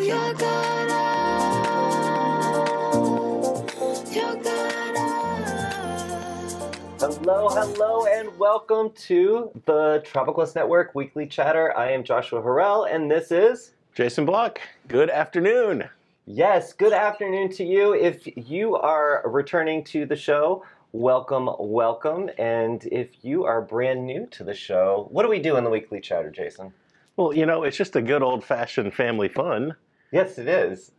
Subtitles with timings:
[0.00, 0.32] Hello,
[7.50, 11.76] hello, and welcome to the Travel Quest Network Weekly Chatter.
[11.76, 15.84] I am Joshua Harrell, and this is Jason Block, good afternoon.
[16.24, 17.92] Yes, good afternoon to you.
[17.92, 22.30] If you are returning to the show, welcome, welcome.
[22.38, 25.70] And if you are brand new to the show, what do we do in the
[25.70, 26.72] weekly chatter, Jason?
[27.16, 29.76] Well, you know, it's just a good old fashioned family fun.
[30.12, 30.92] Yes, it is.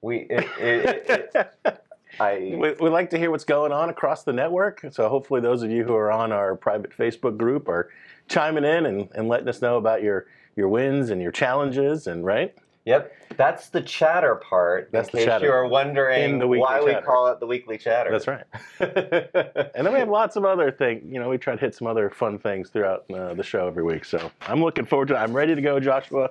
[0.00, 1.54] We, it, it, it,
[2.20, 4.84] I, we, like to hear what's going on across the network.
[4.90, 7.90] So hopefully, those of you who are on our private Facebook group are
[8.28, 10.26] chiming in and, and letting us know about your,
[10.56, 12.54] your wins and your challenges, and right?
[12.88, 14.88] yep, that's the chatter part.
[14.90, 15.46] That's in the case chatter.
[15.46, 18.10] you are wondering In the weekly why we call it the weekly chatter.
[18.10, 18.44] That's right.
[19.74, 21.02] And then we have lots of other things.
[21.06, 23.84] You know, we try to hit some other fun things throughout uh, the show every
[23.84, 24.04] week.
[24.04, 25.18] So I'm looking forward to it.
[25.18, 26.30] I'm ready to go, Joshua.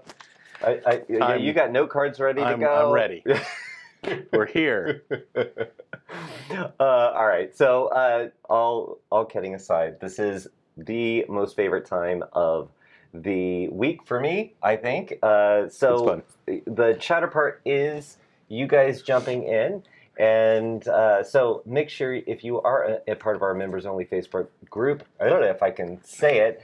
[0.66, 2.88] I, I, yeah, you got note cards ready to I'm- go.
[2.88, 3.24] I'm ready.
[4.32, 5.04] We're here.
[5.36, 7.56] uh, all right.
[7.56, 12.70] So, uh, all all kidding aside, this is the most favorite time of
[13.14, 14.54] the week for me.
[14.62, 15.18] I think.
[15.24, 19.84] Uh, so the chatter part is you guys jumping in.
[20.20, 24.06] And uh, so make sure if you are a, a part of our members only
[24.06, 26.62] Facebook group, I don't know if I can say it,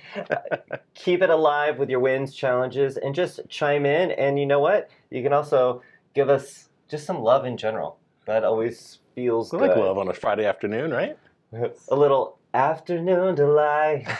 [0.96, 4.12] keep it alive with your wins, challenges, and just chime in.
[4.12, 4.90] And you know what?
[5.12, 5.82] You can also
[6.16, 7.98] give us just some love in general.
[8.26, 9.70] That always feels We good.
[9.70, 11.18] like love on a Friday afternoon, right?
[11.90, 14.08] A little afternoon delight.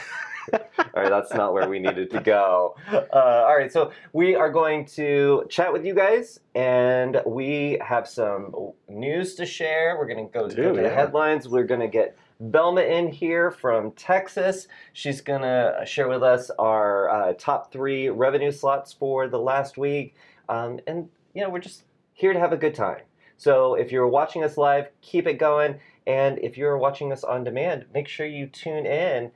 [0.52, 0.60] all
[0.94, 2.76] right, that's not where we needed to go.
[2.92, 8.08] Uh, all right, so we are going to chat with you guys, and we have
[8.08, 9.96] some news to share.
[9.98, 11.48] We're going to go, to the headlines.
[11.48, 14.68] We're going to get Velma in here from Texas.
[14.92, 19.78] She's going to share with us our uh, top three revenue slots for the last
[19.78, 20.14] week.
[20.48, 23.02] Um, and, you know, we're just here to have a good time.
[23.36, 25.80] So if you're watching us live, keep it going.
[26.06, 29.30] And if you're watching us on demand, make sure you tune in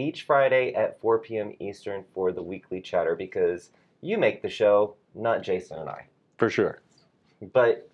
[0.00, 1.54] each Friday at 4 p.m.
[1.60, 6.06] Eastern for the weekly chatter because you make the show, not Jason and I.
[6.38, 6.80] For sure.
[7.52, 7.88] But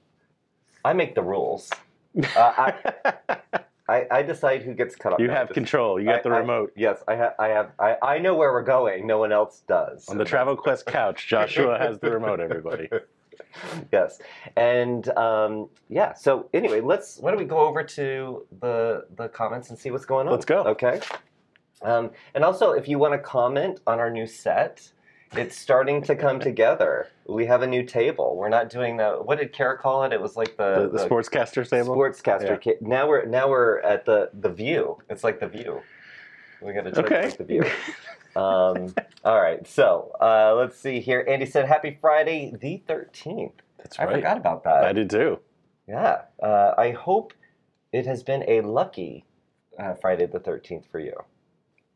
[0.85, 1.71] I make the rules.
[2.17, 2.75] Uh, I,
[4.11, 5.21] I decide who gets cut off.
[5.21, 5.99] you have just- control.
[6.01, 6.73] You got the I- I- remote.
[6.77, 7.35] yes, I have.
[7.39, 7.71] I have.
[7.79, 9.07] I, I know where we're going.
[9.07, 10.09] No one else does.
[10.09, 12.89] On the Travel Quest couch, Joshua has the remote, everybody.
[13.93, 14.19] yes,
[14.57, 16.15] and um, yeah.
[16.15, 17.19] So anyway, let's.
[17.19, 20.33] Why don't we go over to the the comments and see what's going on?
[20.33, 20.63] Let's go.
[20.65, 21.01] Okay.
[21.83, 24.91] Um, and also, if you want to comment on our new set,
[25.37, 27.09] it's starting to come together.
[27.29, 28.37] We have a new table.
[28.37, 29.19] We're not doing the.
[29.23, 30.13] What did Kara call it?
[30.13, 31.95] It was like The, the sportscaster table.
[31.97, 32.65] Sportscaster.
[32.65, 32.73] Yeah.
[32.81, 34.99] Now we're now we're at the the view.
[35.11, 35.83] It's like the view.
[36.63, 37.35] We got to Okay.
[37.37, 37.65] the view.
[38.35, 38.95] Um,
[39.25, 39.67] all right.
[39.67, 41.25] So uh, let's see here.
[41.29, 44.09] Andy said, "Happy Friday, the 13th." That's right.
[44.09, 44.85] I forgot about that.
[44.85, 45.39] I did too.
[45.89, 46.23] Yeah.
[46.43, 47.33] Uh, I hope
[47.93, 49.25] it has been a lucky
[49.79, 51.15] uh, Friday the 13th for you.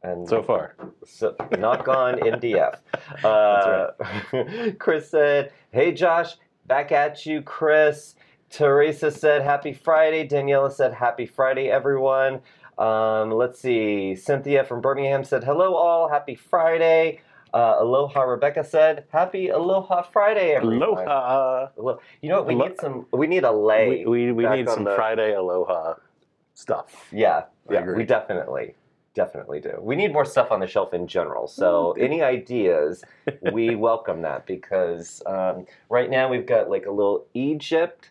[0.03, 0.75] And So far.
[1.05, 2.79] so, knock on MDF.
[3.25, 3.91] Uh,
[4.79, 6.35] Chris said, Hey Josh,
[6.67, 8.15] back at you, Chris.
[8.51, 10.27] Teresa said, Happy Friday.
[10.27, 12.41] Daniela said, Happy Friday, everyone.
[12.79, 14.15] Um, let's see.
[14.17, 16.09] Cynthia from Birmingham said, Hello, all.
[16.09, 17.21] Happy Friday.
[17.53, 20.83] Uh, Aloha Rebecca said, Happy Aloha Friday, everyone.
[21.05, 21.69] Aloha.
[22.23, 22.47] You know what?
[22.47, 23.07] We Alo- need some.
[23.13, 24.05] We need a lei.
[24.07, 25.95] We, we, we need some the- Friday Aloha
[26.55, 27.09] stuff.
[27.13, 27.97] Yeah, I yeah, agree.
[27.97, 28.75] we definitely,
[29.15, 29.79] definitely do.
[29.81, 31.47] We need more stuff on the shelf in general.
[31.49, 33.03] So any ideas,
[33.53, 38.11] we welcome that because um, right now we've got like a little Egypt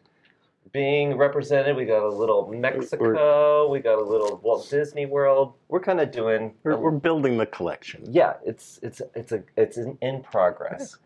[0.72, 1.76] being represented.
[1.76, 3.70] We got a little Mexico.
[3.72, 5.54] We got a little Walt Disney World.
[5.68, 6.54] We're kind of doing.
[6.64, 8.04] We're, we're building the collection.
[8.08, 10.98] yeah, it's it's it's a it's in, in progress.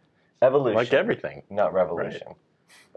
[0.41, 1.43] Evolution, Like everything.
[1.49, 2.35] not revolution.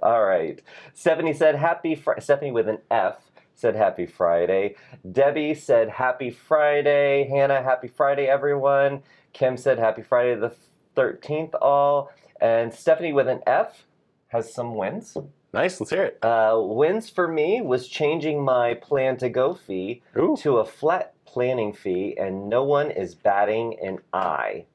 [0.03, 0.61] All right.
[0.95, 3.26] Stephanie said happy Fri Stephanie with an F
[3.57, 4.77] said happy Friday.
[5.11, 7.27] Debbie said happy Friday.
[7.29, 9.03] Hannah, happy Friday, everyone.
[9.33, 10.55] Kim said happy Friday the
[10.97, 12.13] 13th, all.
[12.41, 13.87] And Stephanie with an F
[14.29, 15.17] has some wins.
[15.55, 15.81] Nice.
[15.81, 16.19] Let's hear it.
[16.23, 20.37] Uh, wins for me was changing my plan to go fee Ooh.
[20.41, 24.67] to a flat planning fee, and no one is batting an eye.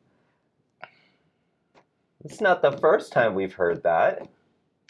[2.23, 4.27] It's not the first time we've heard that.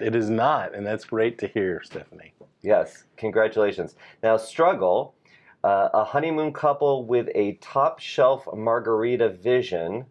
[0.02, 2.34] It is not, and that's great to hear, Stephanie.
[2.62, 3.96] Yes, congratulations.
[4.24, 5.16] Now, struggle,
[5.64, 10.06] uh, a honeymoon couple with a top shelf margarita vision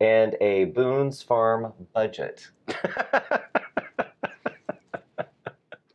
[0.00, 2.48] and a Boone's Farm budget.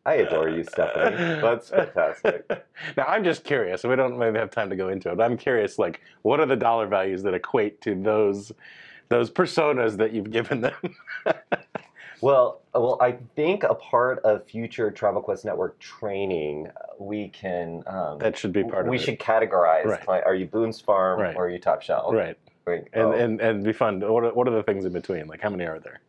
[0.05, 1.17] I adore you, Stephanie.
[1.41, 2.49] That's fantastic.
[2.97, 3.83] now I'm just curious.
[3.83, 5.17] We don't maybe have time to go into it.
[5.17, 8.53] But I'm curious, like, what are the dollar values that equate to those
[9.09, 10.95] those personas that you've given them?
[12.21, 17.29] Well, uh, well, I think a part of future Travel Quest Network training, uh, we
[17.29, 17.83] can.
[17.85, 19.01] Um, That should be part of we it.
[19.01, 19.85] should categorize.
[19.85, 20.07] Right.
[20.07, 21.35] Like, are you Boone's Farm Right.
[21.35, 22.13] or are you Top Shelf?
[22.13, 22.37] Right.
[22.65, 23.99] Like, And, oh, and and be fun.
[24.01, 25.27] What are, what are the things in between?
[25.27, 25.99] Like how many are there?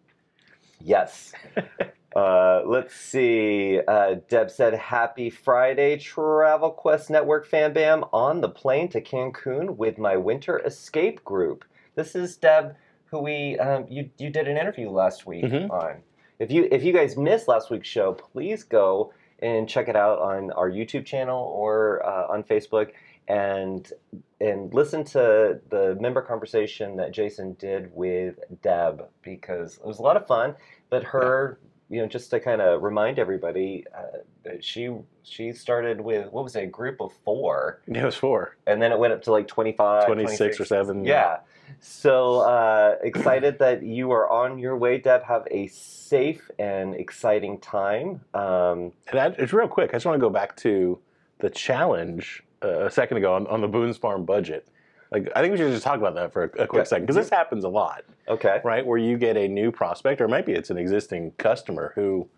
[0.81, 1.33] yes.
[2.17, 3.81] uh, let's see.
[3.87, 8.05] Uh, Deb said, "Happy Friday, Travel Quest Network fan bam!
[8.13, 11.65] On the plane to Cancun with my winter escape group."
[11.95, 12.75] This is Deb,
[13.11, 15.71] who we um, you you did an interview last week Mhm.
[15.71, 16.03] on.
[16.39, 20.19] If you if you guys missed last week's show, please go and check it out
[20.19, 22.91] on our YouTube channel or uh, on Facebook
[23.29, 23.93] and
[24.41, 30.03] and listen to the member conversation that Jason did with Deb because it was a
[30.03, 30.55] lot of fun.
[30.91, 31.59] But her,
[31.91, 34.91] you know, just to kind of remind everybody, uh, that she
[35.23, 38.57] she started with what was it, a group of four, Yeah, It was four.
[38.67, 41.05] and then it went up to like 25, 26 or 7.
[41.05, 41.39] Yeah.
[41.81, 45.23] So uh, excited that you are on your way, Deb.
[45.25, 48.21] Have a safe and exciting time.
[48.35, 49.91] Um, And I, it's real quick.
[49.91, 50.99] I just want to go back to
[51.41, 54.67] the challenge uh, a second ago on, on the Boone's Farm budget.
[55.11, 56.85] Like, I think we should just talk about that for a, a quick Okay.
[56.85, 58.61] second because this happens a lot, okay.
[58.63, 58.85] right?
[58.85, 62.29] Where you get a new prospect, or maybe it's an existing customer who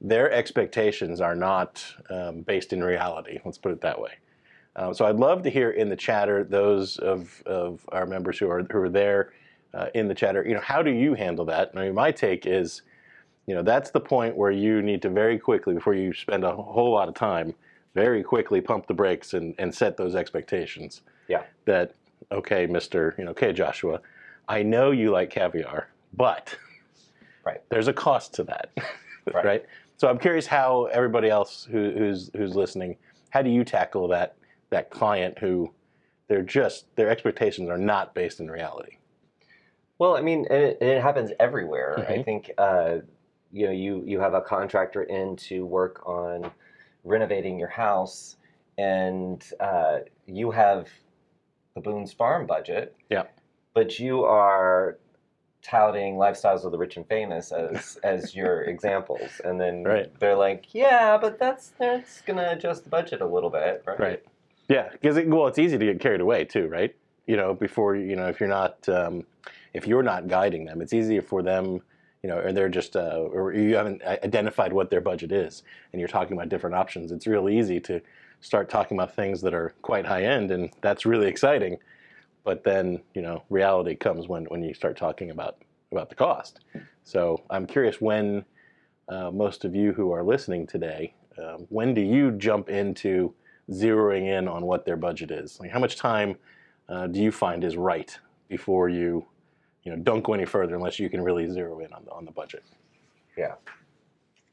[0.00, 3.40] their expectations are not um, based in reality.
[3.44, 4.12] Let's put it that way.
[4.76, 8.48] Uh, so I'd love to hear in the chatter those of, of our members who
[8.48, 9.32] are who are there
[9.74, 10.44] uh, in the chatter.
[10.46, 11.72] You know, how do you handle that?
[11.74, 12.82] I mean, my take is,
[13.46, 16.54] you know, that's the point where you need to very quickly before you spend a
[16.54, 17.54] whole lot of time,
[17.94, 21.02] very quickly pump the brakes and, and set those expectations.
[21.26, 21.42] Yeah.
[21.64, 21.94] That
[22.32, 24.00] okay, Mister, you know, okay, Joshua,
[24.48, 26.56] I know you like caviar, but
[27.44, 27.60] Right.
[27.70, 28.70] there's a cost to that,
[29.32, 29.44] Right.
[29.44, 29.66] right?
[29.96, 32.96] So I'm curious how everybody else who, who's who's listening,
[33.30, 34.36] how do you tackle that
[34.70, 35.72] that client who
[36.28, 38.98] they're just their expectations are not based in reality?
[39.98, 42.06] Well, I mean, and it, it happens everywhere.
[42.08, 42.24] I Mhm.
[42.24, 42.98] think uh,
[43.50, 46.50] you know you you have a contractor in to work on
[47.04, 48.36] renovating your house,
[48.76, 50.88] and uh, you have
[51.82, 52.94] the Boone's Farm budget.
[53.10, 53.24] Yeah.
[53.74, 54.98] But you are
[55.62, 60.18] touting lifestyles of the rich and famous as as your examples, and then Right.
[60.20, 64.00] they're like, yeah, but that's that's gonna adjust the budget a little bit, right?
[64.00, 64.24] Right.
[64.68, 66.94] Yeah, because it, well, it's easy to get carried away too, right?
[67.26, 69.24] You know, before you know, if you're not um,
[69.74, 71.80] if you're not guiding them, it's easier for them.
[72.22, 76.00] You know, or they're just uh, or you haven't identified what their budget is, and
[76.00, 77.12] you're talking about different options.
[77.12, 78.00] It's real easy to
[78.40, 81.78] start talking about things that are quite high end, and that's really exciting.
[82.44, 85.58] But then, you know, reality comes when when you start talking about
[85.92, 86.60] about the cost.
[87.04, 88.44] So I'm curious when
[89.08, 93.34] uh, most of you who are listening today, um, when do you jump into
[93.70, 95.58] zeroing in on what their budget is?
[95.60, 96.36] Like, how much time
[96.88, 98.18] uh, do you find is right
[98.48, 99.26] before you,
[99.82, 102.24] you know, don't go any further unless you can really zero in on the on
[102.24, 102.64] the budget?
[103.36, 103.54] Yeah.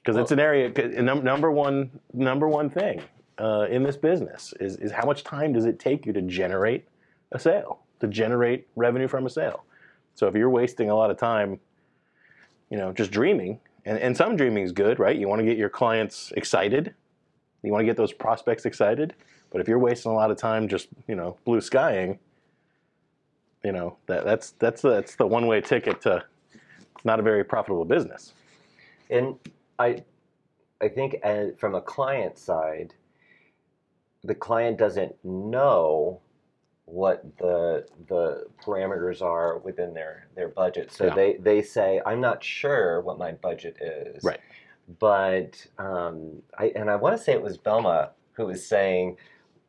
[0.01, 0.71] Because it's an area.
[1.01, 3.01] num- number one, number one thing
[3.37, 6.87] uh, in this business is is how much time does it take you to generate
[7.31, 9.63] a sale, to generate revenue from a sale.
[10.15, 11.59] So if you're wasting a lot of time,
[12.69, 15.15] you know, just dreaming, and, and some dreaming is good, right?
[15.15, 16.93] You want to get your clients excited.
[17.63, 19.13] You want to get those prospects excited.
[19.51, 22.19] But if you're wasting a lot of time just, you know, blue skying,
[23.63, 26.23] you know, that, that's that's that's the one way ticket to
[27.03, 28.33] not a very profitable business.
[29.09, 29.35] And
[29.79, 30.03] I,
[30.81, 32.93] I think uh, from a client side,
[34.25, 36.21] the client doesn't know
[36.85, 40.91] what the the parameters are within their their budget.
[40.91, 41.15] So Yeah.
[41.15, 44.39] they they say, "I'm not sure what my budget is." Right.
[44.99, 49.17] But um, I and I want to say it was Velma who was saying.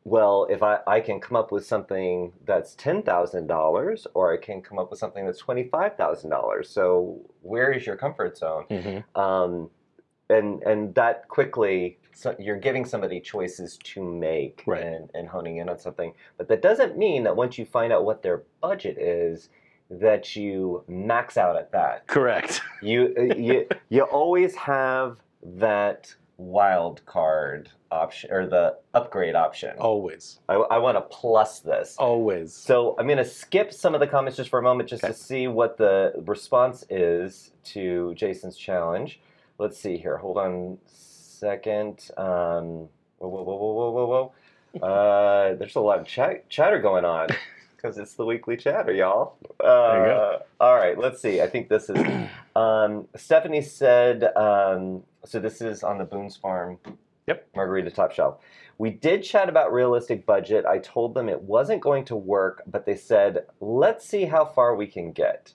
[0.03, 4.37] Well, if I, I can come up with something that's ten thousand dollars, or I
[4.37, 6.69] can come up with something that's twenty five thousand dollars.
[6.69, 8.63] So where is your comfort zone?
[8.69, 9.19] Mm-hmm.
[9.19, 9.69] um,
[10.29, 14.83] and and that quickly so you're giving somebody choices to make Right.
[14.83, 18.05] and, and honing in on something but that doesn't mean that once you find out
[18.05, 19.49] what their budget is
[19.89, 22.61] that you max out at that Correct.
[22.81, 30.39] you uh, you you always have that wild card option or the upgrade option Always.
[30.49, 32.53] I, I want to plus this Always.
[32.53, 35.13] so I'm going to skip some of the comments just for a moment, just Okay.
[35.13, 39.19] to see what the response is to Jason's challenge.
[39.57, 40.17] Let's see here.
[40.17, 40.77] Hold on
[41.39, 42.09] second.
[42.17, 42.89] Um,
[43.19, 44.33] whoa, whoa, whoa, whoa, whoa, whoa,
[44.73, 44.85] whoa.
[44.85, 47.29] Uh, there's a lot of chat, chatter going on
[47.75, 49.35] because it's the weekly chatter, y'all.
[49.59, 50.41] Uh, There you go.
[50.59, 51.41] All right, let's see.
[51.41, 51.97] I think this is.
[52.57, 54.35] Um, Stephanie said.
[54.35, 56.79] Um, so this is on the Boone's Farm.
[57.27, 57.47] Yep.
[57.55, 58.39] Margarita Top Shelf.
[58.79, 60.65] We did chat about realistic budget.
[60.65, 64.75] I told them it wasn't going to work, but they said, let's see how far
[64.75, 65.53] we can get.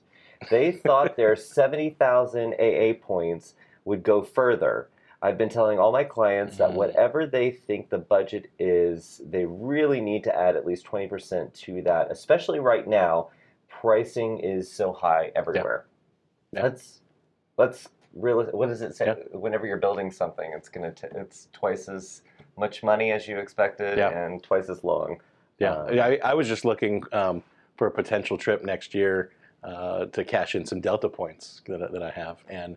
[0.49, 4.89] They thought their 70,000 AA points would go further.
[5.23, 6.75] I've been telling all my clients that Mhm.
[6.75, 11.81] whatever they think the budget is, they really need to add at least 20% to
[11.83, 13.29] that, especially right now.
[13.69, 15.87] Pricing is so high everywhere.
[16.53, 16.65] Yeah.
[16.65, 17.01] Let's
[17.57, 19.15] let's real what does it say?
[19.33, 22.23] Whenever you're building something, it's gonna t- it's twice as
[22.59, 24.11] much money as you expected Yeah.
[24.11, 25.21] and twice as long.
[25.59, 27.43] Yeah, Um, I, I was just looking um,
[27.77, 29.31] for a potential trip next year
[29.65, 32.77] uh, to cash in some Delta points that, I- that I have, and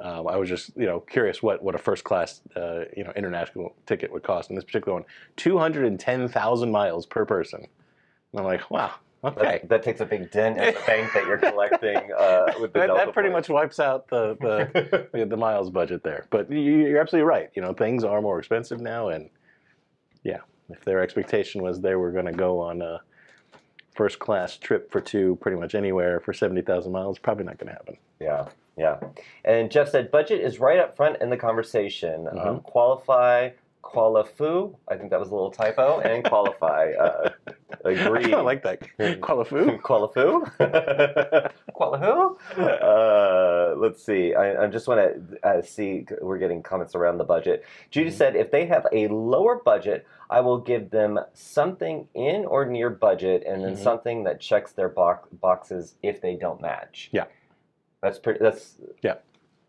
[0.00, 3.12] um, I was just you know curious what, what a first class uh, you know
[3.16, 4.50] international ticket would cost.
[4.50, 5.04] In this particular one,
[5.36, 7.66] two hundred and ten thousand miles per person.
[8.32, 9.60] And I'm like, wow, That, okay.
[9.68, 12.86] that takes a big dent in the bank that you're collecting uh, with the That,
[12.88, 13.48] Delta that pretty points.
[13.48, 16.26] much wipes out the, the the, the miles budget there.
[16.30, 17.50] But you, you're absolutely right.
[17.54, 19.30] You know, things are more expensive now, and
[20.24, 23.00] yeah, if their expectation was they were going to go on a
[23.94, 27.68] first class trip for two, pretty much anywhere for seventy thousand miles, probably not going
[27.68, 27.96] to happen.
[28.20, 28.98] Yeah, yeah.
[29.44, 32.28] And Jeff said budget is right up front in the conversation.
[32.28, 32.62] Um, Mhm.
[32.64, 33.50] qualify,
[33.82, 34.74] qualifu.
[34.88, 36.00] I think that was a little typo.
[36.00, 36.92] And qualify.
[36.92, 37.30] Uh,
[37.84, 38.32] agree.
[38.34, 38.80] I like that.
[39.20, 39.78] Qualifu.
[39.82, 40.42] Qualifu?
[41.76, 42.36] Qualifu?
[42.56, 44.34] Uh, let's see.
[44.34, 46.06] I, I just want to uh, see.
[46.20, 47.64] We're getting comments around the budget.
[47.90, 48.14] Judy Mhm.
[48.14, 52.90] said, if they have a lower budget, I will give them something in or near
[52.90, 53.78] budget, and then Mhm.
[53.78, 57.10] something that checks their box, boxes if they don't match.
[57.12, 57.24] Yeah.
[58.04, 58.38] That's pretty.
[58.40, 59.14] That's Yeah.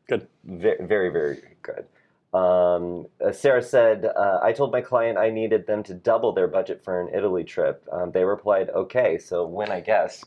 [0.09, 0.27] Good.
[0.43, 1.85] Very, very, very good.
[2.37, 6.47] Um, uh, Sarah said, uh, I told my client I needed them to double their
[6.49, 7.87] budget for an Italy trip.
[7.89, 10.25] Um, they replied, okay, so when I guess.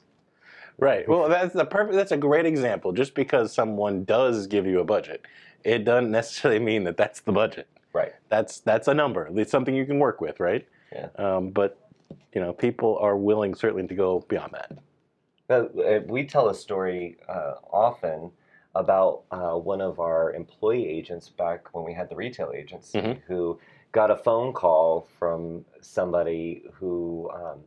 [0.78, 1.06] Right.
[1.06, 1.96] Well, that's the perfect.
[1.96, 2.92] That's a great example.
[2.92, 5.26] Just because someone does give you a budget,
[5.62, 7.68] it doesn't necessarily mean that that's the budget.
[7.92, 8.14] Right.
[8.30, 9.28] That's that's a number.
[9.34, 10.66] It's something you can work with, right?
[10.92, 11.08] Yeah.
[11.16, 11.78] Um, but
[12.32, 14.78] you know, people are willing certainly to go beyond that.
[15.48, 15.64] Uh,
[16.06, 18.30] we tell a story uh, often
[18.74, 23.20] about uh, one of our employee agents back when we had the retail agency Mhm.
[23.26, 23.58] who
[23.92, 27.60] got a phone call from somebody who um,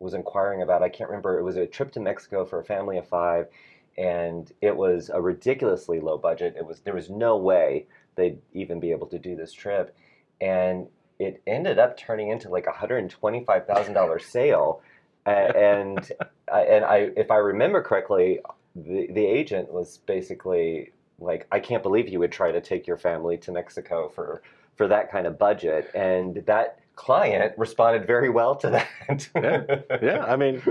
[0.00, 2.98] was inquiring about, I can't remember, it was a trip to Mexico for a family
[2.98, 3.48] of five.
[3.96, 6.56] And it was a ridiculously low budget.
[6.56, 7.86] It was there was no way
[8.16, 9.94] they'd even be able to do this trip,
[10.40, 10.88] and
[11.18, 14.80] it ended up turning into like a hundred and twenty five thousand dollar sale,
[15.26, 16.10] and
[16.52, 18.40] I, and I, if I remember correctly,
[18.74, 22.96] the the agent was basically like, I can't believe you would try to take your
[22.96, 24.42] family to Mexico for
[24.76, 28.70] for that kind of budget, and that client responded very well to
[29.08, 29.28] that.
[29.34, 29.98] Yeah.
[30.02, 30.62] Yeah, I mean,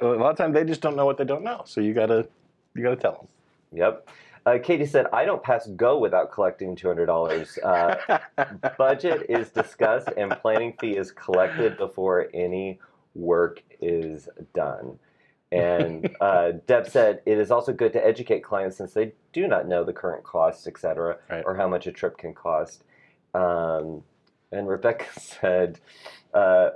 [0.00, 1.62] a lot of times they just don't know what they don't know.
[1.66, 2.28] So you gotta
[2.74, 3.28] you gotta tell them.
[3.72, 4.08] Yep.
[4.46, 7.58] Uh, Katie said, "I don't pass go without collecting two hundred dollars.
[7.58, 8.18] Uh,
[8.78, 12.78] budget is discussed and planning fee is collected before any
[13.16, 14.98] work is done."
[15.52, 19.68] And uh, Deb said, "It is also good to educate clients since they do not
[19.68, 21.44] know the current costs, etc., Right.
[21.46, 22.82] or how much a trip can cost."
[23.32, 24.02] Um,
[24.50, 25.78] and Rebecca said,
[26.34, 26.70] uh,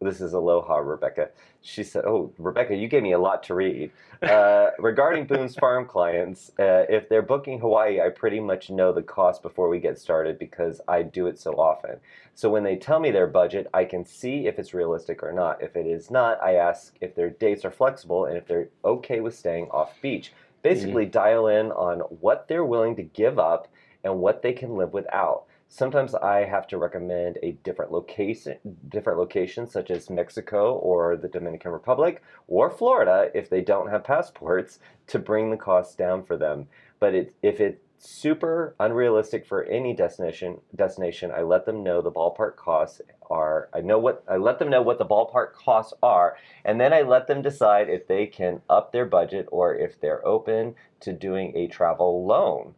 [0.00, 1.30] "This is aloha, Rebecca."
[1.60, 3.90] She said, "Oh, Rebecca, you gave me a lot to read."
[4.22, 9.02] Uh, regarding Boone's Farm clients, uh, if they're booking Hawaii, I pretty much know the
[9.02, 12.00] cost before we get started because I do it so often.
[12.34, 15.62] So when they tell me their budget, I can see if it's realistic or not.
[15.62, 19.20] If it is not, I ask if their dates are flexible and if they're okay
[19.20, 20.32] with staying off beach.
[20.62, 23.68] Basically, dial in on what they're willing to give up
[24.04, 25.44] and what they can live without.
[25.72, 28.58] Sometimes I have to recommend a different location,
[28.88, 34.02] different locations such as Mexico or the Dominican Republic or Florida if they don't have
[34.02, 36.66] passports to bring the costs down for them.
[36.98, 42.10] But it, if it's super unrealistic for any destination, destination, I let them know the
[42.10, 43.00] ballpark costs
[43.30, 43.68] are.
[43.72, 47.02] I know what I let them know what the ballpark costs are, and then I
[47.02, 51.56] let them decide if they can up their budget or if they're open to doing
[51.56, 52.74] a travel loan.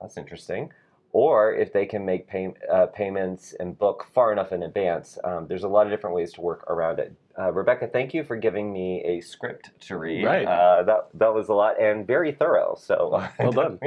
[0.00, 0.72] That's interesting.
[1.12, 5.18] Or if they can make pay, uh, payments and book far enough in advance.
[5.24, 7.12] Um, there's a lot of different ways to work around it.
[7.36, 10.24] Uh, Rebecca, thank you for giving me a script to read.
[10.24, 10.46] Right.
[10.46, 12.76] Uh, that that was a lot and very thorough.
[12.78, 13.78] So Well done.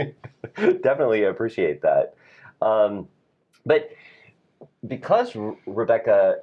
[0.82, 2.16] definitely appreciate that.
[2.62, 3.08] Um,
[3.66, 3.92] but
[4.86, 6.40] because Re- Rebecca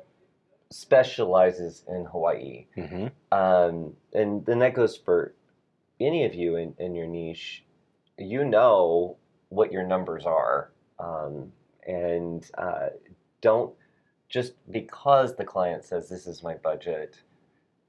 [0.71, 5.35] specializes in Hawaii, hmm um, and then that goes for
[6.01, 7.65] any of you in, in your niche,
[8.19, 9.17] you know
[9.51, 10.73] what your numbers are.
[10.99, 11.53] Um,
[11.87, 12.89] and uh,
[13.41, 13.73] don't
[14.29, 17.21] just because the client says this is my budget,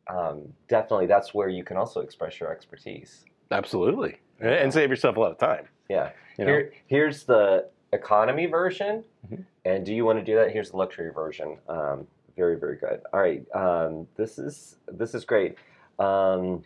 [0.08, 3.26] um, definitely that's where you can also express your expertise.
[3.52, 5.68] Absolutely, and save yourself a lot of time.
[5.90, 6.12] Yeah.
[6.38, 6.52] You know?
[6.52, 9.04] Here, here's the economy version.
[9.28, 9.46] Mhm.
[9.66, 10.52] And do you want to do that?
[10.52, 11.58] Here's the luxury version.
[11.68, 13.02] Um, very, very good.
[13.14, 13.46] All right.
[13.54, 15.58] Um, this is this is great.
[16.00, 16.64] Um,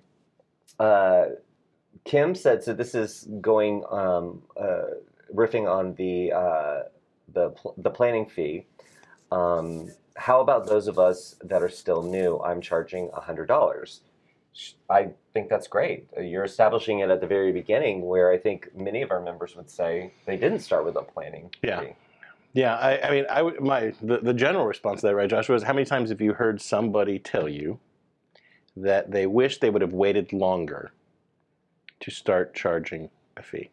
[0.79, 1.25] uh,
[2.03, 2.73] Kim said so.
[2.73, 4.95] This is going um, uh,
[5.33, 6.83] riffing on the uh,
[7.33, 8.65] the pl- the planning fee.
[9.31, 12.39] Um, how about those of us that are still new?
[12.39, 14.01] I'm charging hundred dollars.
[14.89, 16.07] I think that's great.
[16.21, 19.69] You're establishing it at the very beginning, where I think many of our members would
[19.69, 21.81] say they didn't start with a planning Yeah.
[21.81, 21.93] fee.
[22.53, 25.63] Yeah, I, I mean, I my the, the general response to that, right, Joshua, is
[25.63, 27.79] how many times have you heard somebody tell you
[28.77, 30.91] that they wish they would have waited longer
[32.01, 33.69] to start charging a fee?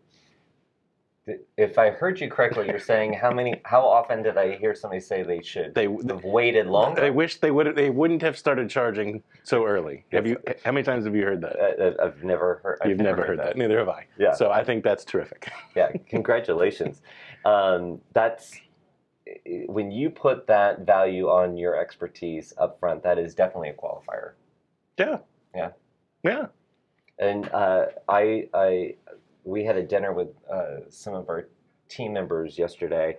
[1.56, 3.60] If I heard you correctly, you're saying how many?
[3.64, 7.00] How often did I hear somebody say they should They have waited longer?
[7.00, 10.04] they wish they would they wouldn't have started charging so early.
[10.10, 10.36] Have you?
[10.64, 11.56] How many times have you heard that?
[11.80, 12.78] Uh, I've never heard.
[12.82, 13.56] I've You've never heard that.
[13.56, 14.06] Neither have I.
[14.18, 14.32] Yeah.
[14.34, 15.48] So I think that's terrific.
[15.76, 17.02] yeah, congratulations.
[17.44, 18.52] um, that's
[19.66, 23.04] when you put that value on your expertise up front.
[23.04, 24.32] That is definitely a qualifier.
[24.98, 25.18] Yeah.
[25.54, 25.70] Yeah.
[26.24, 26.46] Yeah.
[27.22, 28.94] And uh, I, I,
[29.44, 31.48] we had a dinner with uh, some of our
[31.88, 33.16] team members yesterday,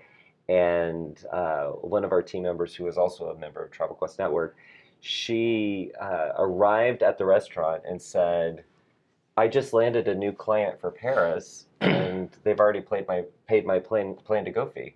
[0.49, 4.19] and uh, one of our team members, who is also a member of Travel Quest
[4.19, 4.57] Network,
[4.99, 8.65] she uh, arrived at the restaurant and said,
[9.37, 13.79] "I just landed a new client for Paris, and they've already paid my paid my
[13.79, 14.95] plan plan to go fee."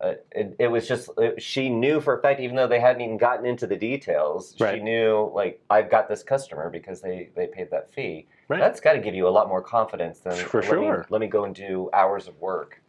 [0.00, 3.02] Uh, it, it was just it, she knew for a fact, even though they hadn't
[3.02, 7.46] even gotten into the details, she knew like I've got this customer because they they
[7.46, 8.26] paid that fee.
[8.50, 8.58] Right.
[8.58, 11.06] That's got to give you a lot more confidence than For let me- sure.
[11.08, 12.82] let me go and do hours of work,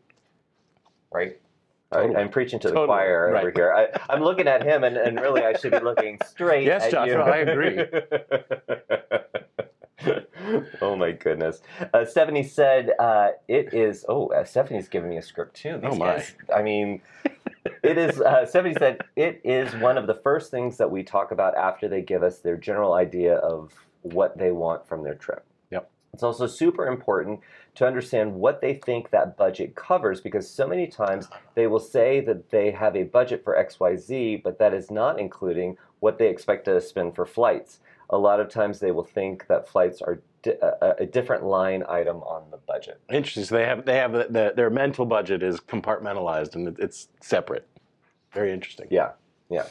[1.14, 1.40] right?
[1.94, 2.16] Totally.
[2.16, 2.88] I, am preaching to the Totally.
[2.88, 3.72] choir over here.
[3.72, 6.66] I, I'm looking at him, and, and really, I should be looking straight.
[6.66, 7.14] Yes, at you.
[7.14, 7.84] Joshua, I agree.
[10.82, 11.62] oh my goodness.
[11.94, 14.04] Uh, Stephanie said uh, it is.
[14.10, 15.74] Oh, uh, Stephanie's giving me a script too.
[15.78, 16.14] These Oh, my.
[16.16, 16.34] guys.
[16.56, 17.02] I mean,
[17.84, 18.20] it is.
[18.20, 21.88] Uh, Stephanie said it is one of the first things that we talk about after
[21.88, 25.46] they give us their general idea of what they want from their trip.
[26.14, 27.40] It's also super important
[27.76, 32.20] to understand what they think that budget covers because so many times they will say
[32.22, 36.66] that they have a budget for XYZ, but that is not including what they expect
[36.66, 37.80] to spend for flights.
[38.10, 41.84] A lot of times they will think that flights are di- a, a different line
[41.88, 43.00] item on the budget.
[43.10, 43.46] Interesting.
[43.46, 47.66] So they have they have the, the, their mental budget is compartmentalized and it's separate.
[48.34, 48.88] Very interesting.
[48.90, 49.12] Yeah,
[49.50, 49.66] yeah.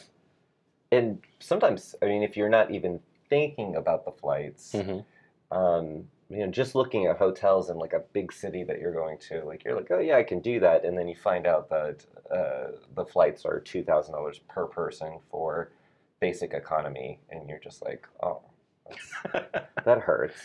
[0.90, 5.04] And sometimes, I mean, if you're not even thinking about the flights, Mhm.
[5.50, 9.18] um, you know, just looking at hotels in like a big city that you're going
[9.18, 11.68] to, like you're like, oh yeah, I can do that, and then you find out
[11.70, 15.72] that uh, the flights are two thousand dollars per person for
[16.20, 18.40] basic economy, and you're just like, oh,
[19.32, 20.40] that hurts.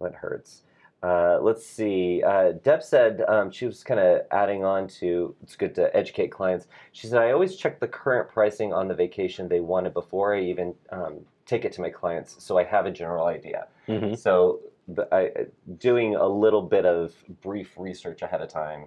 [0.00, 0.62] That hurts.
[1.02, 2.22] Uh, let's see.
[2.22, 6.28] Uh, Deb said um, she was kind of adding on to it's good to educate
[6.28, 6.66] clients.
[6.92, 10.42] She said, I always check the current pricing on the vacation they wanted before I
[10.42, 13.66] even um, take it to my clients, so I have a general idea.
[13.88, 14.16] Mhm.
[14.18, 14.60] So,
[15.12, 15.30] I,
[15.78, 18.86] doing a little bit of brief research ahead of time,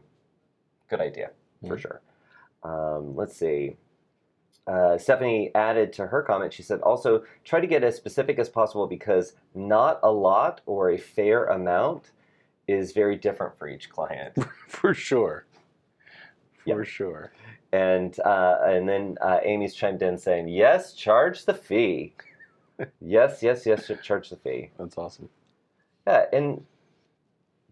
[0.90, 1.32] good idea
[1.68, 1.80] for Mhm.
[1.80, 2.02] sure.
[2.64, 3.78] Um, let's see.
[4.66, 8.48] Uh, Stephanie added to her comment, she said, also try to get as specific as
[8.50, 12.12] possible because not a lot or a fair amount
[12.68, 14.34] is very different for each client.
[14.70, 15.46] For sure.
[16.66, 17.34] For sure.
[17.74, 22.14] and uh, and then uh, Amy's chimed in saying, yes, charge the fee.
[23.02, 24.72] yes, yes, yes, charge the fee.
[24.80, 25.28] That's awesome.
[26.06, 26.66] Yeah, and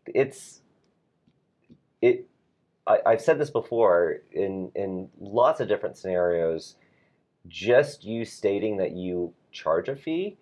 [0.07, 0.61] it's
[2.01, 2.27] it.
[2.87, 6.75] I, I've said this before in in lots of different scenarios.
[7.47, 10.37] Just you stating that you charge a fee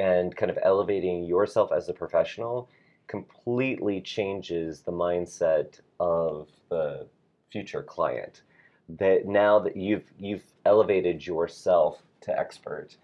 [0.00, 2.68] and kind of elevating yourself as a professional
[3.06, 7.06] completely changes the mindset of the
[7.50, 8.42] future client.
[8.88, 12.96] That now that you've you've elevated yourself to expert,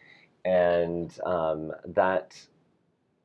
[0.45, 2.39] and um, that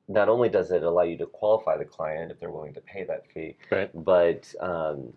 [0.07, 3.03] not only does it allow you to qualify the client if they're willing to pay
[3.05, 3.89] that fee, Right.
[3.93, 5.13] but um,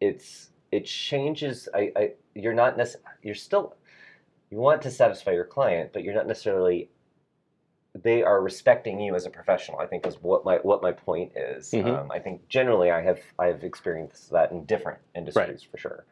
[0.00, 1.68] it's it changes.
[1.74, 3.76] I, I you're not necess- You're still
[4.50, 6.90] you want to satisfy your client, but you're not necessarily.
[8.02, 9.78] They are respecting you as a professional.
[9.78, 11.70] I think is what my what my point is.
[11.70, 11.86] Mhm.
[12.02, 16.04] Um, I think generally I have I have experienced that in different industries for sure.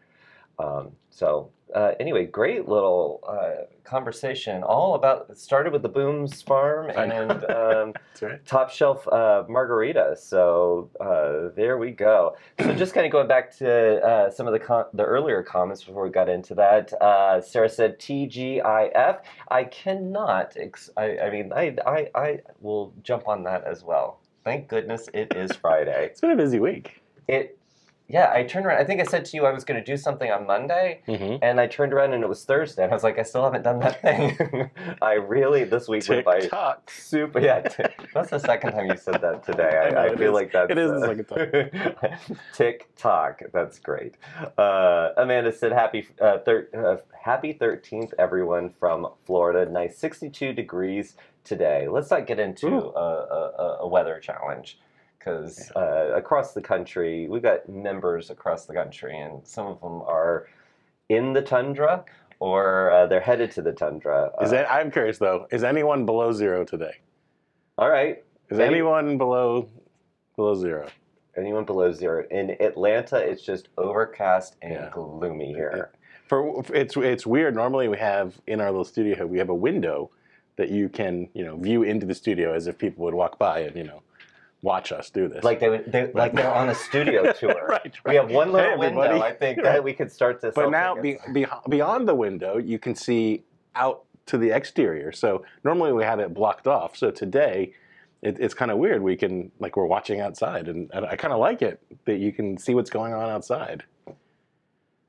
[0.58, 5.36] Um, so uh, anyway, great little uh, conversation all about.
[5.36, 7.44] Started with the Boone's Farm and.
[7.54, 8.44] Um, right.
[8.46, 10.16] top shelf uh, margarita.
[10.18, 12.36] So uh, there we go.
[12.60, 15.82] So just kind of going back to uh, some of the com- the earlier comments
[15.82, 16.92] before we got into that.
[17.02, 19.20] Uh, Sarah said TGIF.
[19.48, 20.56] I cannot.
[20.56, 24.20] Ex- I, I mean, I, I I will jump on that as well.
[24.44, 26.06] Thank goodness it is Friday.
[26.06, 27.02] It's been a busy week.
[27.28, 27.58] It
[28.06, 28.78] yeah, I turned around.
[28.80, 31.36] I think I said to you I was going to do something on Monday, Mm-hmm.
[31.42, 33.62] and I turned around and it was Thursday, and I was like, I still haven't
[33.62, 34.70] done that thing.
[35.02, 36.90] I really this week went by TikTok.
[36.90, 37.40] super.
[37.40, 39.92] Yeah, t- that's the second time you said that today.
[39.96, 40.34] I I, I, feel is.
[40.34, 42.16] like that's It is the uh,
[42.52, 43.42] TikTok.
[43.52, 44.16] That's great.
[44.58, 49.70] Uh, Amanda said, "Happy uh, thir- uh, Happy 13th, everyone from Florida.
[49.70, 51.88] Nice 62 degrees today.
[51.88, 54.78] Let's not get into a, a, a weather challenge."
[55.24, 60.02] Because uh, across the country, we've got members across the country, and some of them
[60.02, 60.48] are
[61.08, 62.04] in the tundra
[62.40, 64.30] or uh, they're headed to the tundra.
[64.42, 64.70] Is Uh, that?
[64.70, 65.46] I'm curious though.
[65.50, 66.96] Is anyone below zero today?
[67.78, 68.22] all right?
[68.50, 69.68] Is Any- anyone below
[70.36, 70.86] below zero?
[71.36, 72.24] Anyone below zero.
[72.30, 74.90] In Atlanta, it's just overcast and Yeah.
[74.92, 75.90] gloomy here.
[76.28, 77.54] For it's it's weird.
[77.54, 80.10] Normally we have in our little studio here we have a window
[80.56, 83.60] that you can you know view into the studio as if people would walk by
[83.60, 84.02] and you know
[84.64, 85.44] watch us do this.
[85.44, 87.66] Like they, would- they like they're on a studio tour.
[87.68, 89.20] right, right, We have one little Hey, window.
[89.20, 89.64] I think Right.
[89.74, 90.50] that we could start to.
[90.52, 93.44] But now, be, be, beyond the window, you can see
[93.76, 95.12] out to the exterior.
[95.12, 96.96] So normally we have it blocked off.
[96.96, 97.72] So today,
[98.22, 99.02] it, it's kind of weird.
[99.02, 102.32] We can like we're watching outside, and, and I kind of like it that you
[102.32, 103.84] can see what's going on outside.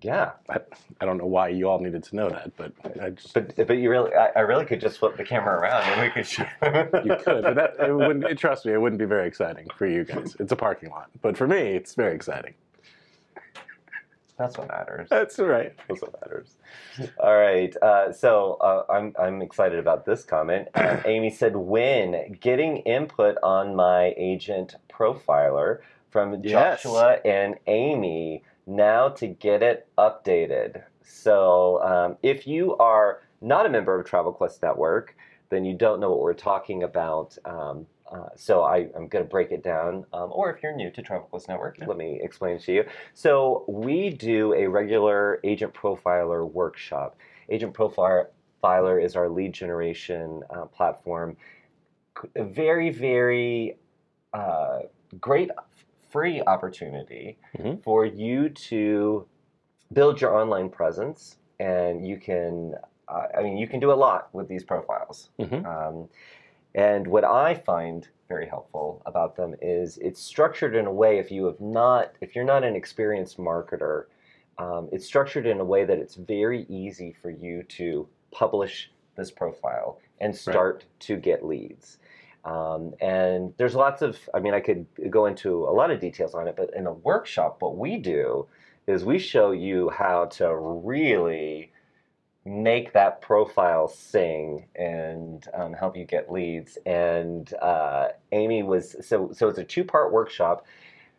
[0.02, 0.60] Yeah, I,
[1.02, 3.78] I don't know why you all needed to know that, but I just but but
[3.78, 6.28] you really, I, I really could just flip the camera around and we could.
[6.28, 6.44] Show.
[7.04, 7.44] you could.
[7.44, 8.38] But that it wouldn't.
[8.40, 10.36] Trust me, it wouldn't be very exciting for you guys.
[10.40, 12.54] It's a parking lot, but for me, it's very exciting.
[14.38, 15.08] That's what matters.
[15.10, 15.74] That's right.
[15.88, 16.58] That's what matters.
[17.20, 17.74] All right.
[17.82, 20.68] Uh, so uh, I'm I'm excited about this comment.
[20.76, 25.80] Um, Amy said, "When getting input on my agent profiler
[26.10, 26.84] from Yes.
[26.84, 33.70] Joshua and Amy now to get it updated." So um, if you are not a
[33.70, 35.16] member of Travel Quest Network,
[35.50, 37.38] then you don't know what we're talking about.
[37.46, 40.06] Um, uh, so I, I'm going to break it down.
[40.14, 41.86] Um, or if you're new to Travel Quest Network, Yeah.
[41.88, 42.84] let me explain to you.
[43.14, 47.18] So we do a regular agent profiler workshop.
[47.50, 51.38] Agent profiler is our lead generation uh, platform.
[52.36, 53.78] Very, very
[54.34, 54.80] uh,
[55.20, 55.50] great
[56.16, 57.84] free opportunity Mhm.
[57.84, 59.28] for you to
[59.92, 62.76] build your online presence, and you can.
[63.10, 65.30] Uh, I mean, you can do a lot with these profiles.
[65.38, 65.64] Mhm.
[65.64, 66.10] Um,
[66.74, 71.30] and what I find very helpful about them is it's structured in a way if
[71.32, 74.06] you have not, if you're not an experienced marketer,
[74.58, 79.30] um, it's structured in a way that it's very easy for you to publish this
[79.30, 82.00] profile and start to get leads.
[82.46, 86.36] Um, and there's lots of, I mean, I could go into a lot of details
[86.36, 88.48] on it, but in a workshop, what we do
[88.88, 91.72] is we show you how to really
[92.46, 96.78] make that profile sing and um, help you get leads.
[96.86, 100.68] And uh, Amy was so so it's a two part workshop.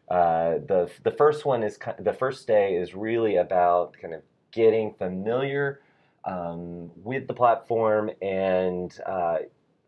[0.09, 4.95] Uh, the the first one is the first day is really about kind of getting
[4.95, 5.81] familiar
[6.25, 8.97] um, with the platform and.
[9.05, 9.39] Uh,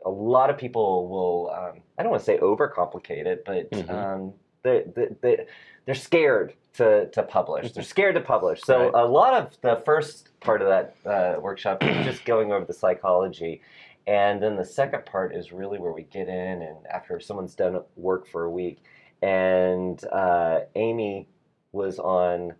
[0.04, 3.90] a lot of people will, um, I don't want to say overcomplicate it, but Mhm.
[3.90, 5.46] um, they, they, they,
[5.86, 7.72] they're scared to, to publish.
[7.72, 8.62] They're scared to publish.
[8.62, 9.02] So Right.
[9.02, 12.72] a lot of the first part of that uh, workshop is just going over the
[12.72, 13.62] psychology.
[14.06, 17.80] And then the second part is really where we get in and after someone's done
[17.96, 18.78] work for a week.
[19.22, 21.28] And uh, Amy
[21.72, 22.54] was on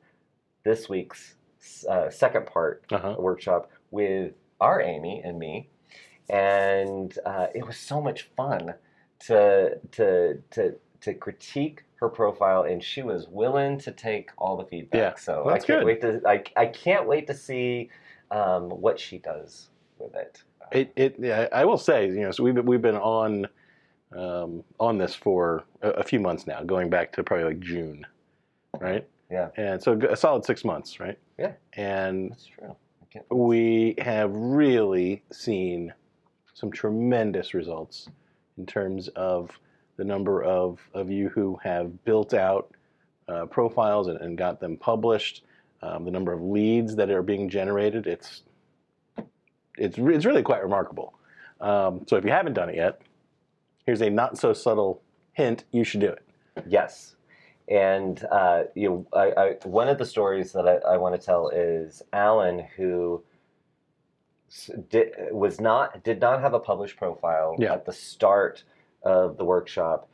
[0.65, 1.37] this week's
[1.89, 3.15] uh, second part Uh-huh.
[3.19, 5.69] workshop with our Amy and me,
[6.31, 8.75] and uh, it was so much fun
[9.21, 14.65] to to to to critique her profile, and she was willing to take all the
[14.65, 14.99] feedback.
[14.99, 15.85] Yeah, so well, I can't good.
[15.85, 17.91] wait to I, I can't wait to see
[18.31, 20.43] um, what she does with it.
[20.71, 23.47] It, it yeah, I will say, you know, so we've been, we've been on
[24.17, 28.07] um, on this for a, a few months now, going back to probably like June,
[28.81, 29.07] right?
[29.31, 29.49] Yeah.
[29.57, 31.19] And so a solid six months, right?
[31.39, 31.53] Yeah.
[31.75, 32.77] And That's true.
[33.31, 35.93] We have really seen
[36.59, 38.09] some tremendous results
[38.57, 39.57] in terms of
[39.97, 42.75] the number of, of you who have built out
[43.29, 45.45] uh, profiles and, and got them published,
[45.83, 48.07] um, the number of leads that are being generated.
[48.09, 48.43] It's
[49.77, 51.15] it's re- it's really quite remarkable.
[51.61, 53.01] Um, so if you haven't done it yet,
[53.87, 55.01] here's a not so subtle
[55.35, 56.25] hint: you should do it.
[56.67, 57.15] Yes.
[57.69, 61.25] And uh, you know, I, I, one of the stories that I, I want to
[61.25, 63.23] tell is Alan, who
[64.91, 67.75] did, was not did not have a published profile Yeah.
[67.75, 68.65] at the start
[69.03, 70.09] of the workshop.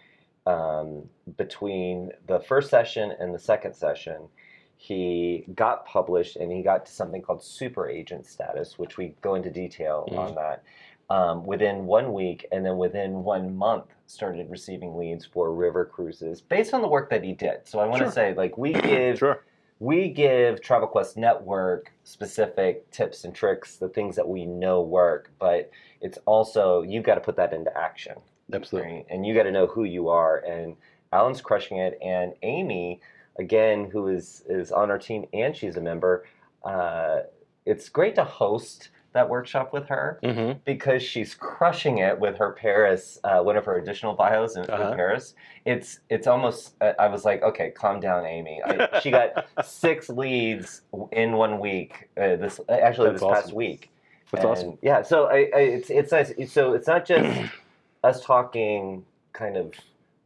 [0.47, 4.29] Um, between the first session and the second session,
[4.77, 9.37] he got published and he got to something called super agent status, which we go
[9.37, 10.19] into detail Mhm.
[10.19, 10.63] on that.
[11.11, 16.41] um, within one week, and then within one month started receiving leads for river cruises
[16.41, 17.59] based on the work that he did.
[17.69, 18.11] So I want to Sure.
[18.13, 19.45] say, like, we give Sure.
[19.85, 25.31] We give Travel Quest Network specific tips and tricks, the things that we know work,
[25.39, 25.71] but
[26.01, 28.17] it's also you've got to put that into action,
[28.51, 28.91] Absolutely.
[28.91, 29.07] right?
[29.11, 30.39] And you got to know who you are.
[30.39, 30.77] And
[31.13, 33.03] Alan's crushing it, and Amy,
[33.39, 36.25] again, who is is on our team and she's a member.
[36.65, 37.21] Uh,
[37.67, 40.59] it's great to host that workshop with her Mm-hmm.
[40.65, 44.71] because she's crushing it with her Paris, uh, one of her additional bios in, in
[44.71, 44.95] Uh-huh.
[44.95, 45.35] Paris.
[45.65, 46.75] It's it's almost.
[46.83, 48.61] uh, I was like, okay, calm down, Amy.
[48.65, 52.11] I, she got six leads in one week.
[52.17, 53.91] Uh, this actually That's this past week.
[54.33, 54.79] That's And, awesome.
[54.83, 55.03] Yeah.
[55.03, 56.33] So I, I, it's it's nice.
[56.53, 57.51] So it's not just
[58.05, 59.73] us talking kind of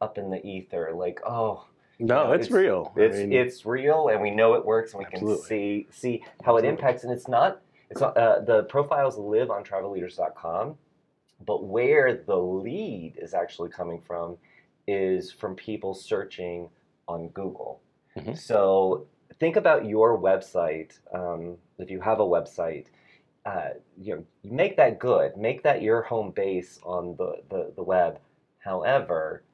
[0.00, 1.64] up in the ether, like oh.
[2.00, 2.92] No, know, it's, it's- real.
[2.96, 5.36] I It's mean, it's real, and we know it works, and we Absolutely.
[5.38, 7.02] can see see how it impacts.
[7.02, 10.76] And it's not it's not uh, the profiles live on travelleaders.com,
[11.46, 14.36] but where the lead is actually coming from
[14.86, 16.68] is from people searching
[17.06, 17.80] on Google.
[18.16, 18.36] Mhm.
[18.36, 19.06] So
[19.38, 20.98] think about your website.
[21.14, 22.86] Um, if you have a website,
[23.46, 27.82] uh, you know, make that good, make that your home base on the, the, the
[27.82, 28.18] web.
[28.58, 29.44] However,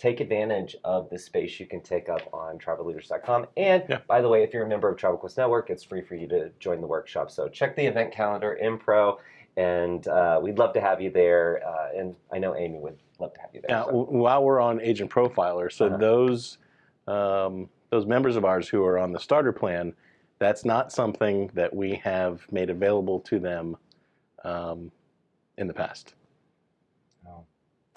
[0.00, 3.46] take advantage of the space you can take up on travelleaders.com.
[3.58, 3.98] And Yeah.
[4.08, 6.26] by the way, if you're a member of Travel Quest Network, it's free for you
[6.28, 7.30] to join the workshop.
[7.30, 9.18] So check the event calendar in pro,
[9.58, 11.60] and uh, we'd love to have you there.
[11.66, 13.76] Uh, and I know Amy would love to have you there.
[13.76, 14.04] Now, so.
[14.04, 15.98] while we're on Agent Profiler, so Uh-huh.
[15.98, 16.56] those
[17.06, 19.92] um, those members of ours who are on the starter plan,
[20.38, 23.76] that's not something that we have made available to them
[24.44, 24.90] um,
[25.58, 26.14] in the past.
[27.26, 27.44] Oh,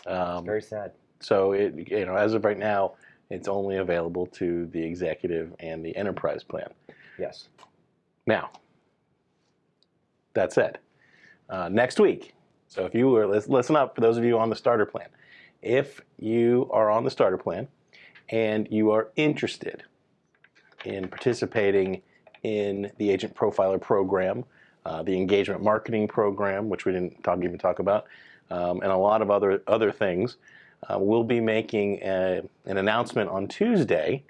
[0.07, 0.91] Um, it's very sad.
[1.23, 2.93] So it, you know, as of right now,
[3.29, 6.69] it's only available to the executive and the enterprise plan.
[7.17, 7.47] Yes.
[8.25, 8.51] Now,
[10.33, 10.79] that said,
[11.49, 12.33] uh, next week,
[12.67, 15.07] so if you were, lis- listen up for those of you on the starter plan.
[15.61, 17.67] If you are on the starter plan
[18.29, 19.83] and you are interested
[20.83, 22.01] in participating
[22.43, 24.43] in the Agent Profiler program,
[24.85, 28.05] uh, the engagement marketing program, which we didn't talk, even talk about,
[28.49, 30.37] um, and a lot of other, other things,
[30.89, 34.23] uh, we'll be making a, an announcement on Tuesday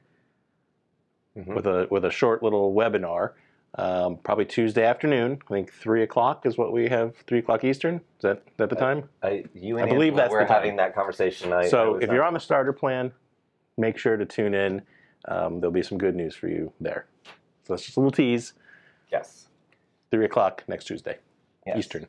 [1.38, 1.56] Mhm.
[1.56, 3.32] with a with a short little webinar,
[3.76, 5.40] um, probably Tuesday afternoon.
[5.48, 7.16] I think three o'clock is what we have.
[7.26, 7.96] Three o'clock Eastern.
[7.96, 9.10] Is that is that the Uh, time?
[9.24, 10.54] I, you I believe Angela that's were the time.
[10.56, 11.52] having that conversation.
[11.52, 13.12] I, I so if not- you're on the starter plan,
[13.78, 14.84] make sure to tune in.
[15.26, 17.08] Um, there'll be some good news for you there.
[17.64, 18.54] So that's just a little tease.
[19.12, 19.48] yes,
[20.12, 21.18] Three o'clock next Tuesday
[21.66, 21.78] yes.
[21.80, 22.08] Eastern.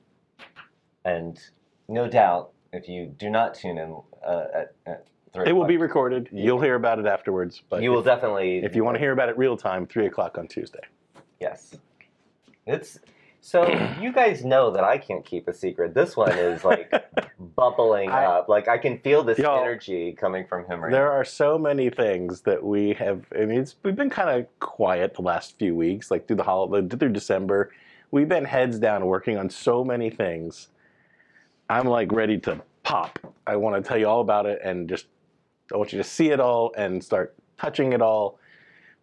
[1.07, 1.41] and
[1.89, 5.77] no doubt, if you do not tune in uh, at, at three It will be
[5.77, 6.29] recorded.
[6.33, 7.63] You'll hear about it afterwards.
[7.69, 8.59] But you will if, definitely.
[8.65, 10.81] if you want to hear about it real time, three o'clock on Tuesday.
[11.41, 11.75] yes,
[12.67, 12.99] it's
[13.41, 13.69] so
[14.01, 15.95] you guys know that I can't keep a secret.
[15.95, 16.93] This one is like
[17.57, 18.49] bubbling I- up.
[18.49, 21.13] Like I can feel this energy coming from him right There now.
[21.13, 23.25] are so many things that we have.
[23.39, 26.43] I mean, it's, we've been kind of quiet the last few weeks, like through the
[26.43, 27.71] holiday, through December.
[28.11, 30.69] We've been heads down working on so many things.
[31.75, 33.19] I'm like ready to pop.
[33.49, 35.07] I want to tell you all about it and just
[35.73, 38.39] I want you to see it all and start touching it all.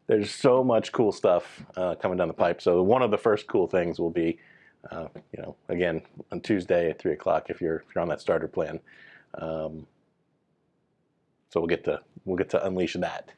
[0.08, 2.62] There's so much cool stuff uh, coming down the pipe.
[2.62, 4.40] So one of the first cool things will be,
[4.90, 8.22] uh, you know, again on Tuesday at three o'clock if you're if you're on that
[8.22, 8.80] starter plan.
[9.36, 9.86] Um,
[11.50, 13.32] so we'll get to we'll get to unleash that.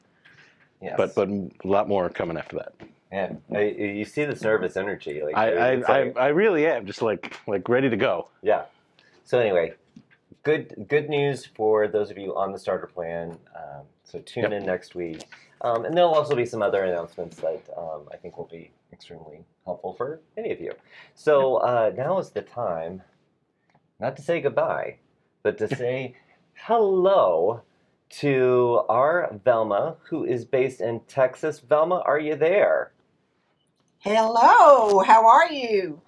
[0.80, 0.94] Yes.
[0.96, 2.74] But but a lot more coming after that.
[3.10, 5.22] Yeah, I, you see the nervous energy.
[5.24, 8.28] Like I I, it's I, like- I really am just like like ready to go.
[8.40, 8.66] Yeah.
[9.24, 9.72] So anyway,
[10.42, 13.38] good good news for those of you on the starter plan.
[13.56, 14.52] Um, so tune Yep.
[14.52, 15.24] in next week,
[15.62, 19.44] um, and there'll also be some other announcements that um, I think will be extremely
[19.64, 20.72] helpful for any of you.
[21.14, 23.02] So uh, now is the time,
[23.98, 24.96] not to say goodbye,
[25.42, 26.16] but to say
[26.52, 27.62] hello
[28.10, 31.60] to our Velma, who is based in Texas.
[31.60, 32.92] Velma, are you there?
[34.00, 36.02] Hello, how are you?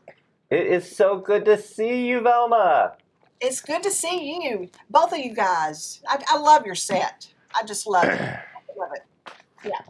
[0.51, 2.97] It is so good to see you, Velma.
[3.41, 6.01] It's good to see you, both of you guys.
[6.09, 7.33] I, I love your set.
[7.55, 8.21] I just love it.
[8.21, 8.41] I
[8.79, 9.33] love it.
[9.65, 9.81] Yeah.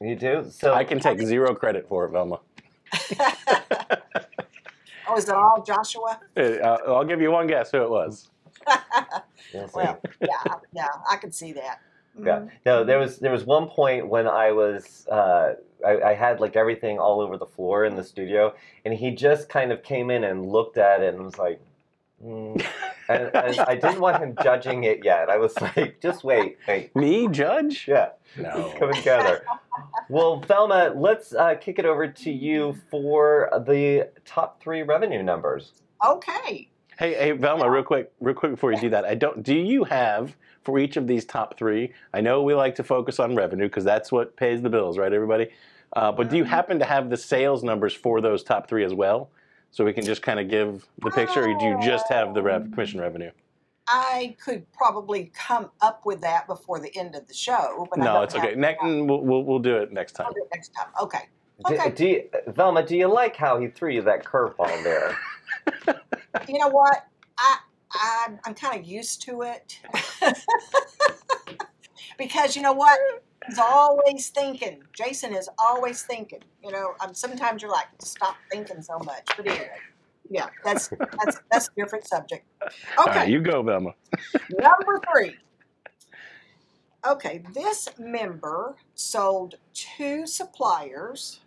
[0.00, 0.46] You do?
[0.50, 2.40] So I can take zero credit for it, Velma.
[5.08, 6.20] oh, is it all Joshua?
[6.36, 8.30] Uh, I'll give you one guess who it was.
[9.52, 11.80] We'll well, yeah, yeah, I can see that.
[12.18, 12.40] Yeah.
[12.40, 12.50] Mhm.
[12.66, 15.54] No, there was there was one point when I was uh,
[15.86, 19.48] I, I had like everything all over the floor in the studio, and he just
[19.48, 21.60] kind of came in and looked at it and was like,
[22.24, 22.64] mm.
[23.08, 25.28] and, and I didn't want him judging it yet.
[25.30, 27.86] I was like, just wait, wait, Me, Judge?
[27.88, 28.50] yeah, No.
[28.70, 29.44] it's coming together.
[30.08, 35.72] Well, Velma, let's uh, kick it over to you for the top three revenue numbers.
[36.04, 36.68] Okay.
[36.98, 39.42] Hey, hey, Velma, real quick, real quick before you do that, I don't.
[39.42, 41.92] Do you have for each of these top three?
[42.12, 45.12] I know we like to focus on revenue because that's what pays the bills, right,
[45.12, 45.48] everybody?
[45.92, 48.94] Uh, but do you happen to have the sales numbers for those top three as
[48.94, 49.30] well,
[49.74, 52.40] so we can just kind of give the picture, or do you just have the
[52.40, 53.32] rev- commission um, revenue?
[53.88, 58.04] I could probably come up with that before the end of the show, but I
[58.04, 58.54] No, don't it's have okay.
[58.54, 60.34] Ne- we'll, we'll we'll do it next I'll time.
[60.34, 60.86] do it next time.
[61.02, 61.28] Okay.
[61.66, 61.90] Do, Okay.
[61.90, 65.16] do you, Velma, do you like how he threw you that curveball there?
[66.48, 67.06] You know what?
[67.38, 67.58] I,
[67.92, 69.80] I I'm kind of used to it
[72.18, 72.98] because you know what?
[73.46, 74.82] He's always thinking.
[74.92, 76.40] Jason is always thinking.
[76.62, 79.24] You know, um, sometimes you're like, stop thinking so much.
[79.36, 79.70] But anyway,
[80.30, 82.46] yeah, that's that's that's a different subject.
[82.62, 82.72] Okay.
[83.06, 83.94] right, you go, Velma.
[84.50, 85.36] Number three.
[87.06, 91.40] Okay, this member sold two suppliers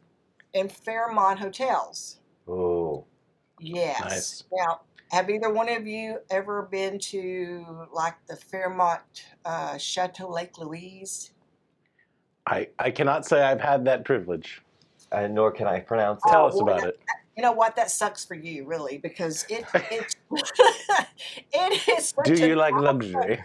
[0.55, 2.21] and Fairmont Hotels.
[2.49, 3.05] Oh.
[3.61, 4.01] Yes.
[4.01, 4.45] Nice.
[4.53, 9.01] Now, have either one of you ever been to like the Fairmont
[9.45, 11.33] uh, Chateau Lake Louise?
[12.47, 14.63] I I cannot say I've had that privilege.
[15.11, 17.01] Uh, nor can I pronounce Tell us well, about that- it.
[17.37, 17.77] You know what?
[17.77, 20.17] That sucks for you, really, because it it
[21.53, 22.09] it is.
[22.09, 23.41] Such Do you like luxury?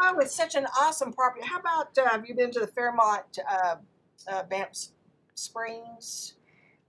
[0.00, 1.46] Oh, it's such an awesome property.
[1.46, 3.76] How about uh, have you been to the Fairmont uh,
[4.30, 4.76] uh, Banff
[5.34, 6.34] Springs?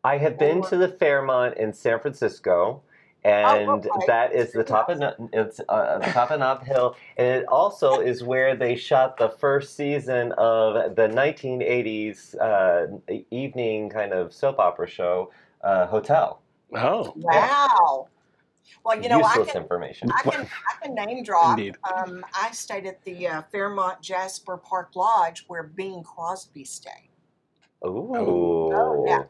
[0.04, 2.82] I have been to the Fairmont in San Francisco,
[3.24, 4.06] and Oh, okay.
[4.08, 8.22] that is the top of it's uh, top of Nob Hill, and it also is
[8.24, 12.88] where they shot the first season of the 1980s uh,
[13.32, 15.32] evening kind of soap opera show,
[15.64, 16.42] uh, Hotel.
[16.76, 18.08] Oh, Wow.
[18.84, 20.12] Well, you know, I can information.
[20.12, 20.42] I can
[20.82, 21.58] I can name drop.
[21.58, 21.78] Indeed.
[21.96, 27.10] Um, I stayed at the uh, Fairmont Jasper Park Lodge where Bing Crosby stayed.
[27.86, 28.12] Ooh.
[28.16, 29.24] Oh, yeah.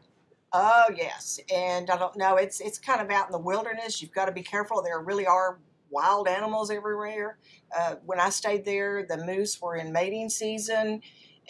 [0.56, 2.36] Oh yes, and I don't know.
[2.36, 4.00] It's it's kind of out in the wilderness.
[4.00, 4.82] You've got to be careful.
[4.82, 5.58] There really are
[5.90, 7.38] wild animals everywhere.
[7.76, 11.02] Uh, when I stayed there, the moose were in mating season,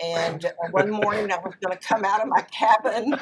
[0.03, 3.21] and uh, one morning I was going to come out of my cabin,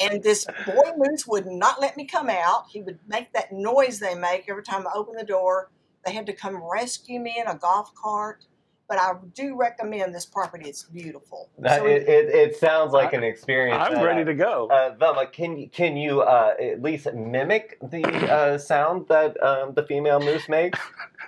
[0.00, 2.66] and this boy moose would not let me come out.
[2.68, 5.70] He would make that noise they make every time I open the door.
[6.04, 8.46] They had to come rescue me in a golf cart.
[8.88, 10.68] But I do recommend this property.
[10.68, 11.50] It's beautiful.
[11.58, 13.82] That, So it, it, it sounds like an experience.
[13.84, 14.68] I'm that ready to go.
[14.70, 19.74] Uh, Velma, can you can you uh, at least mimic the uh, sound that um,
[19.74, 20.78] the female moose makes?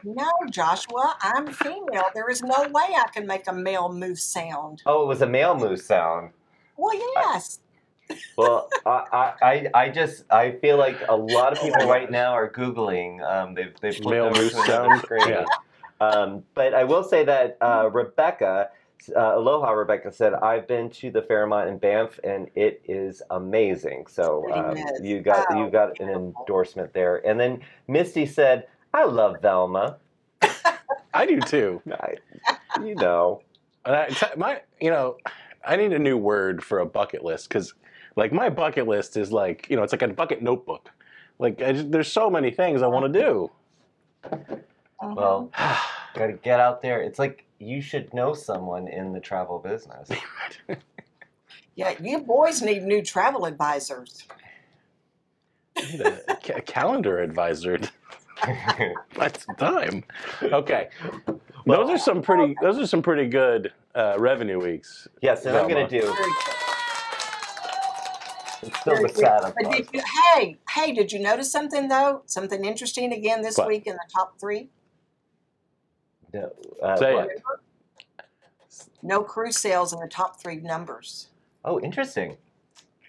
[0.05, 2.05] No, Joshua, I'm female.
[2.15, 4.83] There is no way I can make a male moose sound.
[4.87, 6.31] Oh, it was a male moose sound.
[6.77, 7.59] Well, yes.
[8.37, 12.33] Well, I, I, I- I just I feel like a lot of people right now
[12.33, 13.23] are googling.
[13.23, 15.29] Um, they've they've flipped Male over moose to another screen.
[15.29, 15.47] Yeah.
[16.01, 18.71] Um, but I will say that uh, Rebecca,
[19.17, 24.07] uh, Aloha Rebecca said I've been to the Fairmont in Banff and it is amazing.
[24.09, 27.17] So um, you got Oh, you got an endorsement there.
[27.27, 29.97] And then Misty said I love Velma.
[31.13, 31.83] I do too.
[31.93, 32.15] I,
[32.85, 33.43] you know.
[33.85, 35.17] And I, t- my, you know,
[35.67, 37.75] I need a new word for a bucket list because,
[38.19, 40.91] like, my bucket list is like, you know, it's like a bucket notebook.
[41.39, 43.51] Like, I just, there's so many things I want to do.
[45.01, 45.15] Mhm.
[45.15, 45.51] Well,
[46.15, 47.01] got to get out there.
[47.01, 50.09] It's like you should know someone in the travel business.
[51.77, 54.25] yeah, you boys need new travel advisors.
[55.77, 57.79] I need a, ca- a calendar advisor.
[59.17, 60.03] That's time.
[60.43, 60.89] Okay,
[61.67, 62.57] those are some pretty.
[62.61, 65.07] Those are some pretty good uh, revenue weeks.
[65.23, 66.01] yes, and I'm gonna do.
[66.01, 66.68] Very good.
[68.63, 69.17] It's still the Very good.
[69.17, 70.03] Santa But did you,
[70.35, 72.23] hey, hey, did you notice something though?
[72.27, 73.69] Something interesting again this What?
[73.69, 74.69] week in the top three?
[76.35, 76.53] No,
[76.83, 77.31] uh, Say what?
[77.31, 77.43] it.
[79.03, 81.29] No cruise sales in the top three numbers.
[81.65, 82.37] Oh, interesting.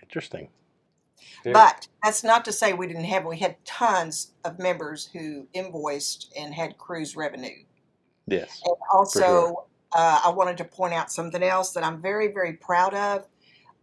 [0.03, 0.49] Interesting.
[1.43, 3.25] Very- But that's not to say we didn't have.
[3.25, 7.63] We had tons of members who invoiced and had cruise revenue.
[8.27, 8.61] Yes.
[8.65, 9.65] And also, sure.
[9.93, 13.27] uh, I wanted to point out something else that I'm very, very proud of.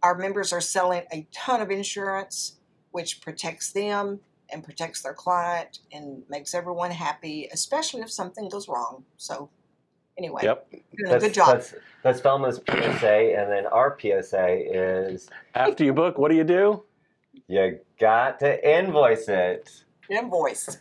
[0.07, 2.59] Our members are selling a ton of insurance,
[2.93, 4.21] which protects them
[4.53, 9.03] and protects their client and makes everyone happy, especially if something goes wrong.
[9.17, 9.51] So,
[10.17, 10.71] anyway, Yep.
[10.97, 11.49] doing a good job.
[11.49, 16.45] That's, that's Velma's PSA, and then our PSA is After you book, what do you
[16.45, 16.85] do?
[17.49, 19.69] you got to invoice it.
[20.09, 20.79] Invoice.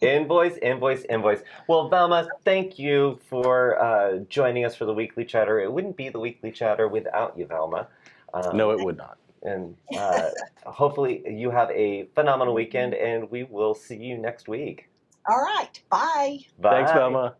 [0.00, 1.40] Invoice, invoice, invoice.
[1.66, 5.58] Well, Velma, thank you for uh, joining us for the weekly chatter.
[5.58, 7.88] It wouldn't be the weekly chatter without you, Velma.
[8.34, 9.18] Um, No, it would not.
[9.42, 10.30] And uh,
[10.66, 14.88] hopefully you have a phenomenal weekend, and we will see you next week.
[15.28, 15.80] All right.
[15.90, 16.40] Bye.
[16.58, 16.70] Bye.
[16.70, 17.34] Thanks, Velma.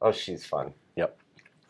[0.00, 0.72] Oh, she's fun.
[0.96, 1.18] Yep.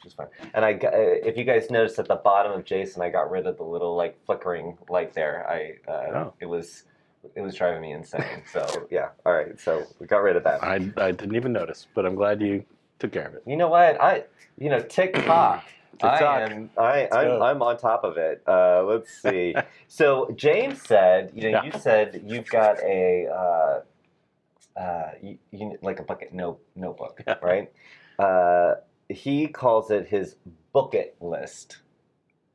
[0.03, 0.27] She's fun.
[0.55, 3.47] And I, uh, if you guys noticed at the bottom of Jason, I got rid
[3.47, 5.47] of the little like flickering light there.
[5.49, 6.35] I, uh, Oh.
[6.41, 6.85] it was,
[7.35, 8.43] it was driving me insane.
[8.53, 9.09] So yeah.
[9.25, 9.59] All right.
[9.59, 10.63] So we got rid of that.
[10.63, 12.65] I, I didn't even notice, but I'm glad you
[12.99, 13.43] took care of it.
[13.47, 14.01] You know what?
[14.01, 14.25] I,
[14.59, 15.65] you know, TikTok.
[16.03, 16.51] I TikTok.
[16.53, 16.71] am.
[16.77, 17.09] I.
[17.13, 18.43] I'm, I'm on top of it.
[18.47, 19.55] Uh, let's see.
[19.89, 21.65] so James said, you know, Yeah.
[21.65, 23.81] you said you've got a, uh,
[24.81, 27.37] uh, you, you, like a bucket note notebook, Yeah.
[27.43, 27.71] right?
[28.19, 28.77] Uh,
[29.09, 30.37] he calls it his
[30.73, 31.79] book it list.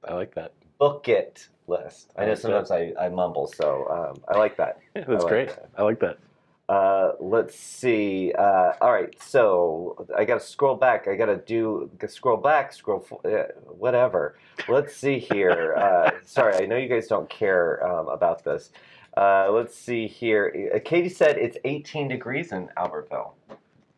[0.08, 0.54] I like that.
[0.80, 2.12] Book it list.
[2.18, 2.42] I I know like that.
[2.42, 4.80] sometimes I, I mumble, so um, I like that.
[4.94, 5.48] That's like great.
[5.50, 5.70] that.
[5.78, 6.18] I like that.
[6.72, 8.32] Uh, let's see.
[8.32, 11.05] Uh, all right, so I got to scroll back.
[11.05, 14.38] I got to do scroll back, scroll uh, whatever.
[14.69, 15.76] Let's see here.
[15.76, 18.72] Uh, sorry, I know you guys don't care um, about this.
[19.17, 20.72] Uh, let's see here.
[20.74, 23.32] Uh, Katie said it's 18 degrees in Albertville.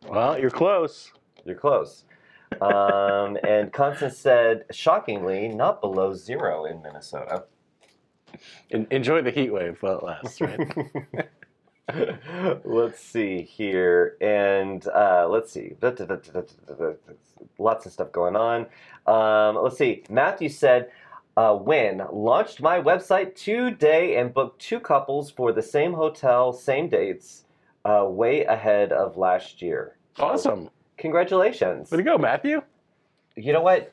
[0.08, 1.12] Well, you're close.
[1.44, 2.06] You're close.
[2.60, 7.44] Um, and Constance said, shockingly, not below zero in Minnesota.
[8.72, 11.28] En- enjoy the heat wave while it lasts, right?
[12.64, 15.74] let's see here, and uh, let's see.
[17.58, 18.66] Lots of stuff going on.
[19.06, 20.02] Um, let's see.
[20.08, 20.90] Matthew said,
[21.36, 26.88] uh, "When launched my website today and booked two couples for the same hotel, same
[26.88, 27.44] dates,
[27.84, 30.70] uh, way ahead of last year." So, awesome.
[30.96, 31.90] Congratulations.
[31.90, 32.62] Way to go, Matthew.
[33.36, 33.92] You know what?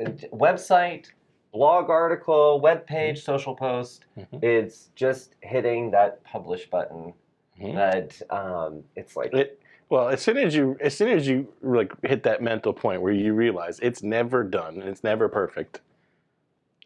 [0.00, 1.08] Website,
[1.52, 4.04] blog article, web page, social post.
[4.16, 4.42] Mhm.
[4.42, 7.14] It's just hitting that publish button.
[7.60, 7.74] Mhm.
[7.74, 11.92] That um, it's like It, well, as soon as you as soon as you like
[12.04, 15.80] hit that mental point where you realize it's never done and it's never perfect,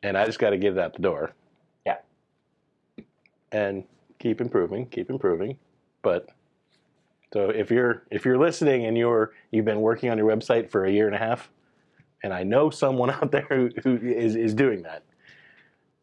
[0.02, 1.32] and I just got to get it out the door.
[1.84, 1.98] Yeah.
[3.50, 3.84] And
[4.18, 5.58] keep improving, keep improving,
[6.00, 6.30] but
[7.32, 10.84] so if you're if you're listening and you're you've been working on your website for
[10.84, 11.50] a year and a half,
[12.22, 15.02] and I know someone out there who, who is is doing that,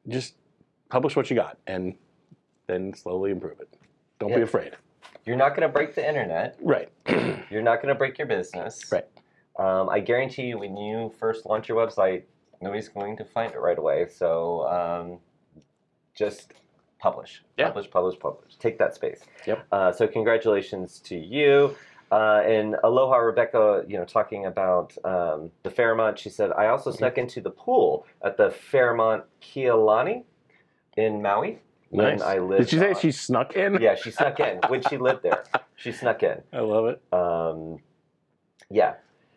[0.07, 0.35] just
[0.89, 1.95] publish what you got and
[2.67, 3.69] then slowly improve it.
[4.19, 4.73] Don't be afraid.
[5.25, 6.57] you're not going to break the internet.
[6.61, 6.89] Right.
[7.49, 8.91] You're not going to break your business.
[8.91, 9.05] Right.
[9.57, 12.23] Um, I guarantee you, when you first launch your website,
[12.61, 14.07] nobody's going to find it right away.
[14.07, 15.19] So um,
[16.15, 16.53] just
[16.99, 17.67] publish, Yeah.
[17.67, 18.55] publish, publish, publish.
[18.57, 19.21] Take that space.
[19.47, 19.65] Yep.
[19.71, 21.75] Uh, so congratulations to you.
[22.11, 26.91] Uh, and Aloha Rebecca, you know, talking about um, the Fairmont, she said, I also
[26.91, 30.23] snuck into the pool at the Fairmont Kea Lani
[30.97, 31.59] in Maui.
[31.91, 32.21] when Nice.
[32.21, 33.79] I lived Did she say on- she snuck in?
[33.79, 35.43] Yeah, she snuck in when she lived there.
[35.75, 36.41] She snuck in.
[36.51, 37.01] I love it.
[37.13, 37.79] Um,
[38.69, 38.95] yeah.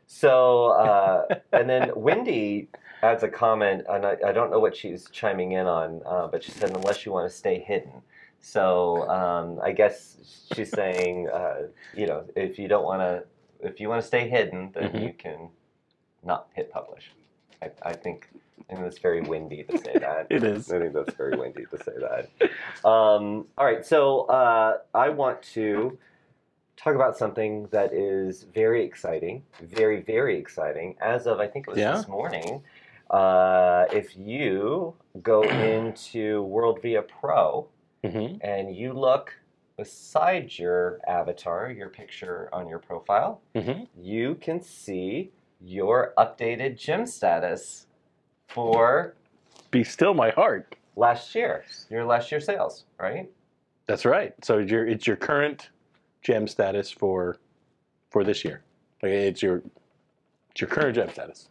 [0.09, 2.67] So, uh, and then Wendy
[3.01, 6.43] adds a comment, and I, I don't know what she's chiming in on, uh, but
[6.43, 7.93] she said, unless you want to stay hidden.
[8.43, 10.17] So, um, I guess
[10.53, 13.25] she's saying, uh, you know, if you don't want to,
[13.67, 15.03] if you want to stay hidden, then Mhm.
[15.03, 15.49] you can
[16.25, 17.13] not hit publish.
[17.63, 18.29] I, I think,
[18.69, 20.27] I think that's very windy to say that.
[20.31, 20.71] It is.
[20.71, 22.31] I think that's very windy to say that.
[22.85, 25.97] Um, all right, so uh, I want to
[26.77, 30.97] talk about something that is very exciting, very, very exciting.
[31.01, 31.95] As of, I think it was Yeah?
[31.95, 32.65] this morning,
[33.11, 37.69] uh, if you go into World Via Pro
[38.05, 39.35] hmm and you look
[39.77, 45.31] beside your avatar, your picture on your profile, hmm you can see
[45.61, 47.87] your updated gem status
[48.49, 49.15] for
[49.71, 50.77] Be still my heart.
[50.97, 53.31] last year, your last year sales, right?
[53.87, 54.35] That's right.
[54.45, 55.71] So it's your it's your current
[56.23, 57.39] gem status for
[58.11, 58.63] for this year.
[59.03, 59.63] Like it's your
[60.51, 61.49] it's your current gem status.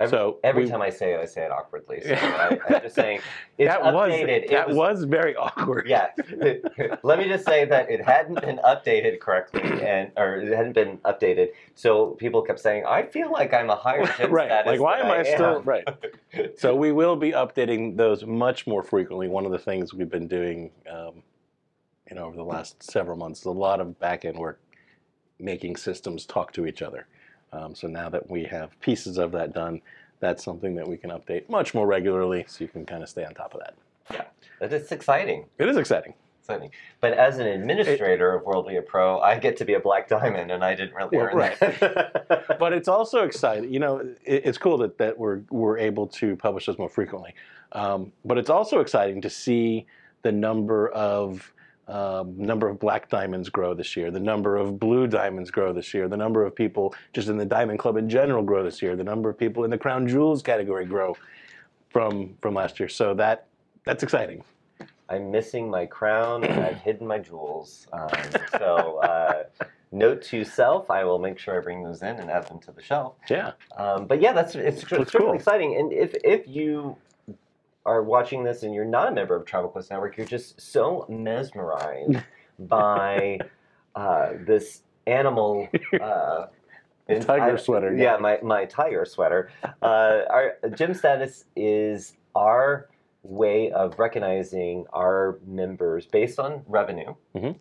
[0.00, 2.00] Every, so every we- time I say it, I say it awkwardly.
[2.02, 3.20] So I, I'm just saying
[3.58, 4.44] it's that was updated.
[4.44, 5.86] It that was- was, very awkward.
[5.86, 6.08] yeah.
[7.02, 10.96] Let me just say that it hadn't been updated correctly, and or it hadn't been
[10.98, 11.48] updated.
[11.74, 14.48] So people kept saying, "I feel like I'm a higher gem right.
[14.48, 15.88] status Like, why than am I still am." right?
[16.56, 19.28] So we will be updating those much more frequently.
[19.28, 21.22] One of the things we've been doing, um,
[22.08, 24.60] you know, over the last several months, is a lot of back end work,
[25.38, 27.06] making systems talk to each other.
[27.52, 29.80] Um, so now that we have pieces of that done,
[30.20, 33.24] that's something that we can update much more regularly, so you can kind of stay
[33.24, 33.74] on top of that.
[34.12, 34.24] Yeah,
[34.60, 35.46] It's exciting.
[35.58, 36.14] It is exciting.
[36.40, 36.70] Exciting.
[37.00, 40.50] But as an administrator of World Via Pro, I get to be a black diamond,
[40.50, 41.58] and I didn't really earn right.
[41.60, 42.56] that.
[42.58, 43.72] but it's also exciting.
[43.72, 47.34] You know, it, it's cool that, that we're we're able to publish those more frequently.
[47.72, 49.86] Um, but it's also exciting to see
[50.22, 51.52] the number of
[51.90, 55.92] um, number of black diamonds grow this year, the number of blue diamonds grow this
[55.92, 58.94] year, the number of people just in the diamond club in general grow this year,
[58.94, 61.16] the number of people in the crown jewels category grow
[61.90, 62.88] from from last year.
[62.88, 63.46] So that
[63.84, 64.44] that's exciting.
[65.08, 67.88] I'm missing my crown, and I've hidden my jewels.
[67.92, 68.08] Um,
[68.52, 69.44] so, uh,
[69.90, 72.72] note to self: I will make sure I bring those in and add them to
[72.72, 73.14] the shelf.
[73.28, 73.52] Yeah.
[73.76, 75.32] Um, but yeah, that's it's, it's really cool.
[75.32, 75.76] exciting.
[75.76, 76.96] And if if you
[77.90, 81.04] are watching this and you're not a member of Travel Quest Network, you're just so
[81.08, 82.18] mesmerized
[82.60, 83.38] by
[83.96, 85.68] uh, this animal.
[86.00, 86.46] Uh,
[87.20, 89.50] tiger I- sweater Yeah, my, my tiger sweater.
[89.82, 92.88] Uh, our gem status is our
[93.24, 97.12] way of recognizing our members based on revenue.
[97.34, 97.56] Mhm.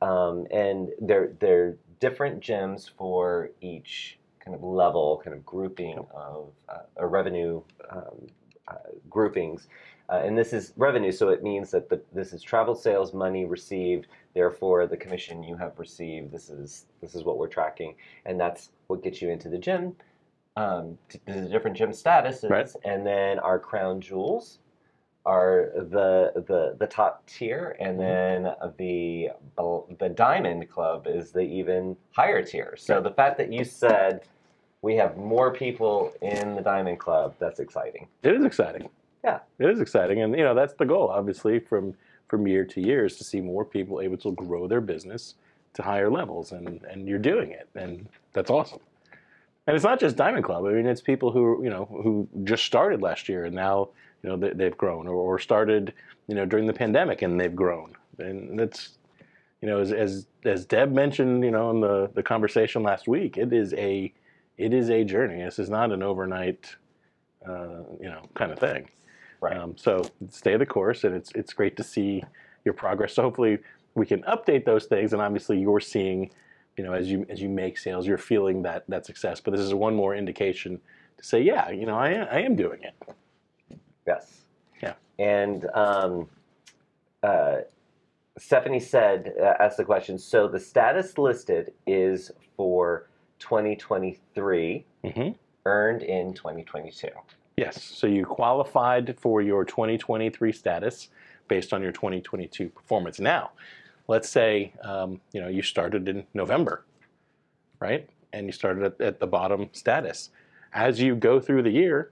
[0.00, 6.52] Um, and they're, they're different gems for each kind of level, kind of grouping of
[6.70, 8.26] uh, a revenue um,
[9.10, 9.68] groupings.
[10.10, 13.46] Uh, and this is revenue, so it means that the, this is travel sales money
[13.46, 14.06] received.
[14.34, 16.30] Therefore, the commission you have received.
[16.30, 17.94] This is this is what we're tracking,
[18.26, 19.96] and that's what gets you into the gem.
[20.56, 22.70] Um, the different gem statuses, Right.
[22.84, 24.58] and then our crown jewels
[25.26, 29.30] are the the the top tier, and then the
[29.98, 32.74] the diamond club is the even higher tier.
[32.76, 34.20] So the fact that you said
[34.84, 38.06] we have more people in the diamond club, that's exciting.
[38.22, 38.90] It is exciting.
[39.24, 39.38] Yeah.
[39.58, 40.20] It is exciting.
[40.20, 41.94] And you know, that's the goal, obviously, from
[42.28, 45.34] from year to year is to see more people able to grow their business
[45.72, 46.52] to higher levels.
[46.52, 47.68] And and you're doing it.
[47.74, 48.80] And that's awesome.
[49.66, 50.66] And it's not just Diamond Club.
[50.66, 53.88] I mean, it's people who you know who just started last year and now
[54.22, 55.94] you know they, they've grown, or, or started
[56.28, 57.94] you know during the pandemic and they've grown.
[58.18, 58.90] And that's
[59.62, 63.38] you know as as, as Deb mentioned, you know in the the conversation last week,
[63.38, 64.12] it is a
[64.56, 65.42] it is a journey.
[65.42, 66.76] This is not an overnight
[67.46, 68.88] uh, you know kind of thing.
[69.40, 69.56] Right.
[69.56, 72.22] Um, so stay the course, and it's it's great to see
[72.64, 73.14] your progress.
[73.14, 73.58] So hopefully
[73.94, 76.30] we can update those things, and obviously you're seeing,
[76.76, 79.40] you know, as you as you make sales, you're feeling that that success.
[79.40, 80.80] But this is one more indication
[81.18, 83.78] to say, yeah, you know, I am, I am doing it.
[84.06, 84.44] Yes.
[84.82, 84.94] Yeah.
[85.18, 86.28] And um,
[87.22, 87.58] uh,
[88.38, 90.18] Stephanie said, uh, asked the question.
[90.18, 93.08] So the status listed is for
[93.44, 95.28] 2023, hmm
[95.66, 97.08] earned in 2022.
[97.56, 97.82] Yes.
[97.82, 101.08] So you qualified for your 2023 status
[101.48, 103.18] based on your 2022 performance.
[103.18, 103.52] Now,
[104.06, 106.84] let's say um, you know you started in November,
[107.80, 108.08] right?
[108.32, 110.30] And you started at, at the bottom status.
[110.72, 112.10] As you go through the year,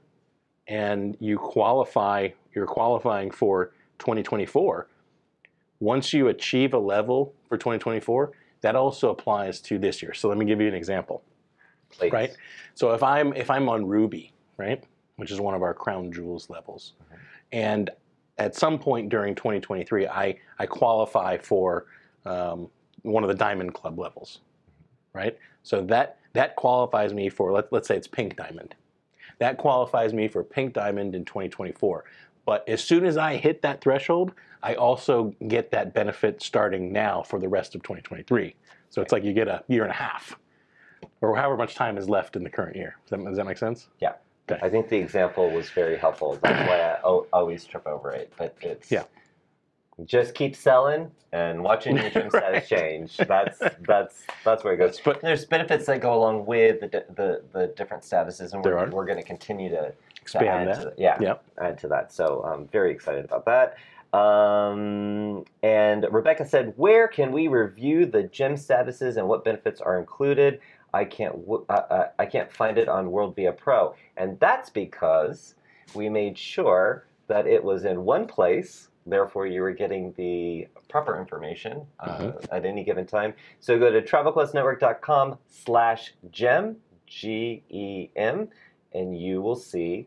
[0.68, 4.87] and you qualify, you're qualifying for 2024.
[5.80, 10.14] Once you achieve a level for 2024, that also applies to this year.
[10.14, 11.22] So let me give you an example
[11.90, 12.12] Please.
[12.12, 12.36] right?
[12.74, 14.82] So if I'm if I'm on Ruby, right,
[15.16, 17.16] which is one of our crown jewels levels, Mhm.
[17.52, 17.90] and
[18.38, 21.86] at some point during 2023, I I qualify for
[22.24, 22.70] um,
[23.02, 24.40] one of the Diamond Club levels,
[25.12, 25.36] right?
[25.62, 28.74] So that that qualifies me for let, let's say it's Pink Diamond.
[29.38, 32.04] That qualifies me for Pink Diamond in 2024.
[32.46, 34.32] But as soon as I hit that threshold,
[34.62, 38.54] I also get that benefit starting now for the rest of 2023.
[38.90, 40.36] So it's like you get a year and a half
[41.20, 42.96] or however much time is left in the current year.
[43.06, 43.88] Does that, does that make sense?
[44.00, 44.12] Yeah.
[44.60, 46.38] I think the example was very helpful.
[46.42, 48.32] That's why I o- always trip over it.
[48.36, 49.04] But it's Yeah.
[50.04, 53.16] Just keep selling and watching your gem status change.
[53.16, 55.00] That's that's that's where it goes.
[55.02, 59.04] But There's benefits that go along with the the, the different statuses, and we're, we're
[59.04, 60.80] going to continue to expand that.
[60.80, 61.44] To yeah, Yep.
[61.60, 62.10] add to that.
[62.12, 63.76] So I'm very excited about that.
[64.12, 69.98] Um, and Rebecca said, "Where can we review the gem statuses and what benefits are
[69.98, 70.60] included?"
[70.94, 71.34] I can't.
[71.46, 75.54] w- Uh, uh, I can't find it on World Via Pro, and that's because
[75.94, 78.88] we made sure that it was in one place.
[79.06, 83.34] Therefore, you were getting the proper information uh, at any given time.
[83.58, 88.48] So go to travelquestnetwork.com slash gem, G E M,
[88.92, 90.06] and you will see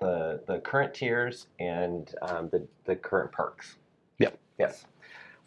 [0.00, 3.76] the the current tiers and um, the the current perks.
[4.18, 4.38] Yep.
[4.58, 4.84] Yes.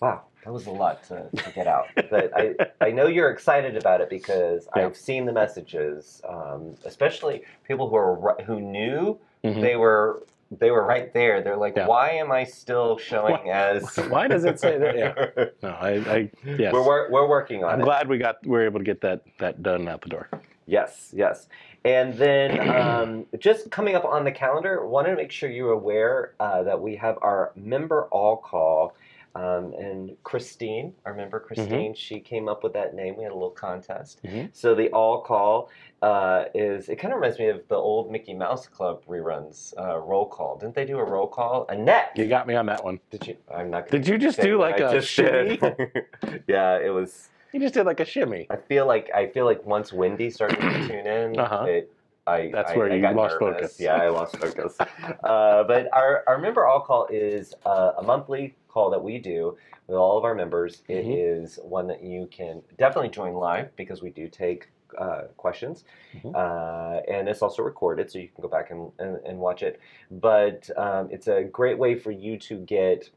[0.02, 1.88] Wow, that was a lot to, to get out.
[2.10, 4.86] But I, I know you're excited about it because Yeah.
[4.86, 9.62] I've seen the messages, um, especially people who are who knew Mhm.
[9.62, 11.42] they were they were right there.
[11.44, 11.86] They're like, Yeah.
[11.88, 13.96] why am I still showing as?
[14.10, 14.98] Why does it say that?
[14.98, 15.46] Yeah.
[15.62, 16.74] No, I, I yes.
[16.74, 17.74] We're, we're working on it.
[17.74, 17.84] I'm it.
[17.84, 20.28] glad we got we were able to get that that done out the door.
[20.70, 21.48] Yes, yes.
[21.84, 26.36] And then um, just coming up on the calendar, wanted to make sure you're aware
[26.40, 28.96] uh, that we have our member all call.
[29.36, 33.16] Um, and Christine, our member Christine, she came up with that name.
[33.16, 34.22] We had a little contest.
[34.24, 34.50] Mhm.
[34.54, 35.70] So the all call
[36.02, 39.98] uh, is, it kind of reminds me of the old Mickey Mouse Club reruns, uh,
[40.00, 40.58] roll call.
[40.58, 41.68] Didn't they do a roll call?
[41.70, 42.12] Annette!
[42.16, 43.00] You got me on that one.
[43.12, 43.38] Did you?
[43.54, 45.18] I'm not gonna Did you just do like I a just
[46.48, 47.30] yeah, it was.
[47.52, 48.48] You just did like a shimmy.
[48.50, 51.66] I feel like I feel like once Wendy started to tune in, Uh-huh.
[51.66, 51.92] it,
[52.28, 53.60] I That's I- where I you lost nervous.
[53.62, 53.80] focus.
[53.80, 54.76] Yeah, I lost focus.
[54.80, 59.58] uh, but our our member all call is uh, a monthly call that we do
[59.88, 60.84] with all of our members.
[60.88, 61.16] It Mhm.
[61.44, 65.86] is one that you can definitely join live because we do take uh, questions,
[66.16, 66.34] Mhm.
[66.36, 69.80] uh, and it's also recorded, so you can go back and, and, and watch it.
[70.10, 73.08] But um, it's a great way for you to get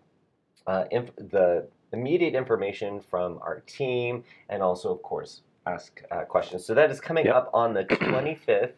[0.67, 6.65] uh, inf- the immediate information from our team and also, of course, ask uh, questions.
[6.65, 7.35] So that is coming Yep.
[7.35, 8.73] up on the 25th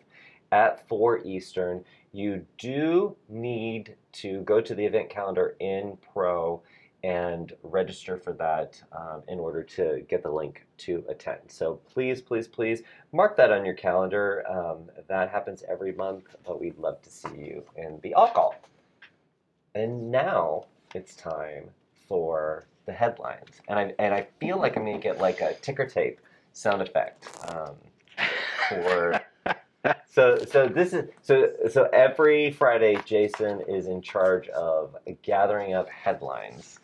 [0.53, 1.85] at 4 Eastern.
[2.13, 6.63] You do need to go to the event calendar in Pro
[7.03, 11.41] and register for that um, in order to get the link to attend.
[11.49, 14.43] So please, please, please mark that on your calendar.
[14.49, 18.55] Um, that happens every month, but we'd love to see you in the all call.
[19.75, 21.69] And now it's time
[22.09, 25.87] for the headlines, and I and I feel like I'm gonna get like a ticker
[25.87, 26.21] tape
[26.53, 27.75] sound effect um,
[28.69, 29.21] for.
[30.09, 35.91] So so this is so so every Friday, Jason is in charge of gathering up
[35.91, 36.79] headlines,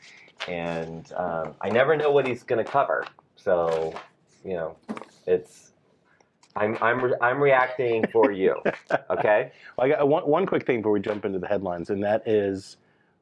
[0.47, 3.07] and um, I never know what he's gonna cover.
[3.37, 3.95] So
[4.45, 4.77] you know,
[5.27, 5.73] it's.
[6.57, 8.57] I'm, I'm, re- I'm reacting for you.
[9.09, 9.53] Okay.
[9.77, 12.27] Well, I got one, one quick thing before we jump into the headlines, and that
[12.27, 12.77] is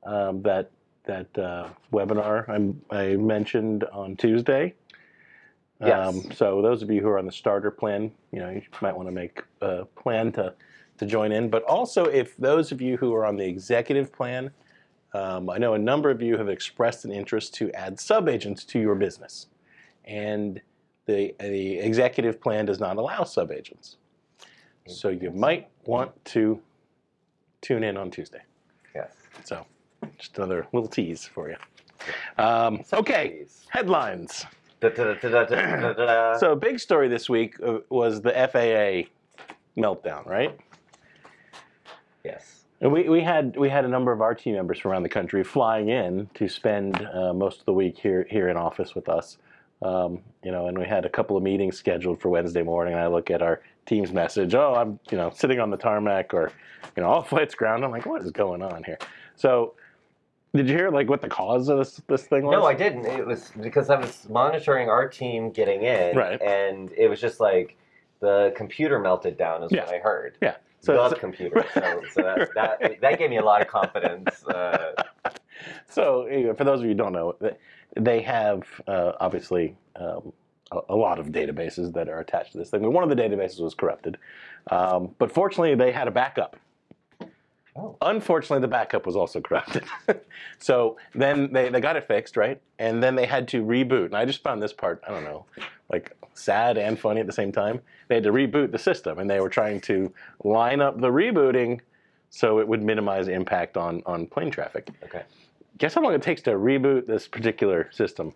[0.04, 0.70] um, that
[1.08, 4.74] that uh, webinar I'm, I mentioned on Tuesday.
[5.80, 6.08] Yes.
[6.08, 8.94] Um, so those of you who are on the starter plan, you know, you might
[8.94, 10.54] want to make a plan to
[10.98, 11.48] to join in.
[11.48, 14.50] But also, if those of you who are on the executive plan,
[15.14, 18.80] um, I know a number of you have expressed an interest to add subagents to
[18.80, 19.46] your business,
[20.04, 20.60] and
[21.06, 23.96] the the executive plan does not allow subagents.
[24.86, 26.60] So you might want to
[27.60, 28.42] tune in on Tuesday.
[28.94, 29.12] Yes.
[29.44, 29.64] So
[30.18, 31.56] just another little tease for you.
[32.38, 34.46] Um, okay, headlines.
[36.38, 39.08] So, a big story this week uh, was the FAA
[39.80, 40.58] meltdown, right?
[42.24, 42.64] yes.
[42.80, 45.08] And we, we had we had a number of our team members from around the
[45.08, 49.08] country flying in to spend uh, most of the week here here in office with
[49.08, 49.38] us.
[49.82, 52.94] Um, you know, and we had a couple of meetings scheduled for Wednesday morning.
[52.94, 54.54] And I look at our team's message.
[54.54, 56.52] Oh, I'm you know sitting on the tarmac, or
[56.96, 57.84] you know, all flights ground.
[57.84, 58.98] I'm like, what is going on here?
[59.34, 59.74] So,
[60.54, 62.52] did you hear like what the cause of this this thing was?
[62.52, 63.06] No, I didn't.
[63.06, 66.40] It was because I was monitoring our team getting in, Right.
[66.40, 67.76] and it was just like
[68.20, 69.84] the computer melted down, is Yeah.
[69.84, 70.36] what I heard.
[70.40, 70.56] Yeah.
[70.80, 71.64] So, the so- computer.
[71.74, 74.44] So, so that, that that gave me a lot of confidence.
[74.46, 74.92] Uh,
[75.88, 76.26] So,
[76.56, 77.34] for those of you who don't know,
[77.98, 80.32] they have uh, obviously um,
[80.70, 82.90] a, a lot of databases that are attached to this thing.
[82.92, 84.18] One of the databases was corrupted,
[84.70, 86.56] um, but fortunately, they had a backup.
[87.78, 87.96] Oh.
[88.02, 89.84] Unfortunately, the backup was also corrupted.
[90.58, 92.60] so then they, they got it fixed, right?
[92.80, 94.06] And then they had to reboot.
[94.06, 95.46] And I just found this part, I don't know,
[95.88, 97.80] like sad and funny at the same time.
[98.08, 100.12] They had to reboot the system, and they were trying to
[100.42, 101.80] line up the rebooting
[102.30, 104.90] so it would minimize impact on, on plane traffic.
[105.04, 105.22] okay.
[105.78, 108.34] Guess how long it takes to reboot this particular system?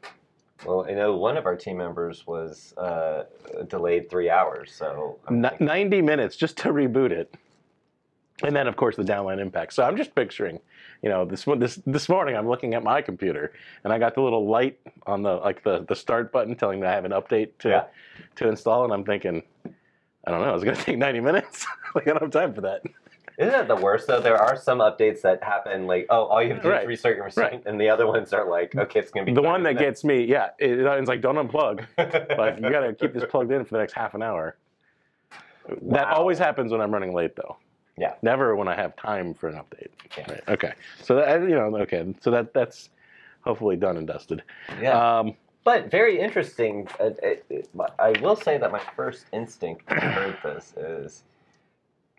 [0.64, 3.24] Well, I know one of our team members was uh,
[3.68, 4.72] delayed three hours.
[4.72, 7.34] So N- 90 minutes just to reboot it.
[8.42, 9.72] And then, of course, the downline impact.
[9.74, 10.58] So I'm just picturing,
[11.02, 13.52] you know, this this this morning I'm looking at my computer
[13.84, 16.86] and I got the little light on the like the, the start button telling me
[16.86, 17.84] I have an update to Yeah.
[18.36, 19.42] to install, and I'm thinking,
[20.26, 21.66] I don't know, it's going to take 90 minutes.
[21.94, 22.82] like I don't have time for that.
[23.38, 24.20] Isn't that the worst though?
[24.20, 26.82] There are some updates that happen like, oh, all you have to do Right.
[26.82, 27.62] is restart your machine, Right.
[27.64, 30.02] and the other ones are like, okay, it's gonna be The one that minutes.
[30.02, 31.86] gets me, yeah, it, it's like don't unplug.
[32.38, 34.56] Like you got to keep this plugged in for the next half an hour.
[35.82, 37.56] That always happens when I'm running late, though.
[37.98, 38.14] Yeah.
[38.22, 39.88] Never when I have time for an update.
[40.16, 40.30] Yeah.
[40.30, 40.42] Right.
[40.48, 40.72] Okay.
[41.02, 42.14] So that you know, okay.
[42.20, 42.90] So that that's
[43.42, 44.42] hopefully done and dusted.
[44.80, 45.18] yeah.
[45.20, 45.34] Um,
[45.64, 46.88] But very interesting.
[46.98, 47.68] Uh, it, it,
[47.98, 51.24] I will say that my first instinct when I heard this is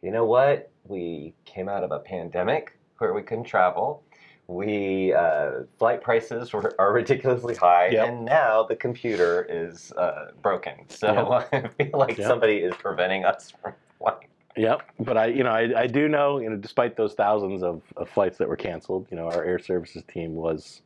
[0.02, 0.70] you know what?
[0.86, 4.04] We came out of a pandemic where we couldn't travel.
[4.48, 8.08] We uh, flight prices were, are ridiculously high, Yep.
[8.10, 10.74] and now the computer is uh, broken.
[10.90, 12.28] So I feel like Yep.
[12.28, 14.28] somebody is preventing us from flying.
[14.56, 17.82] Yep, but I, you know, I, I do know, you know, despite those thousands of,
[17.97, 20.82] of flights that were canceled, you know, our air services team was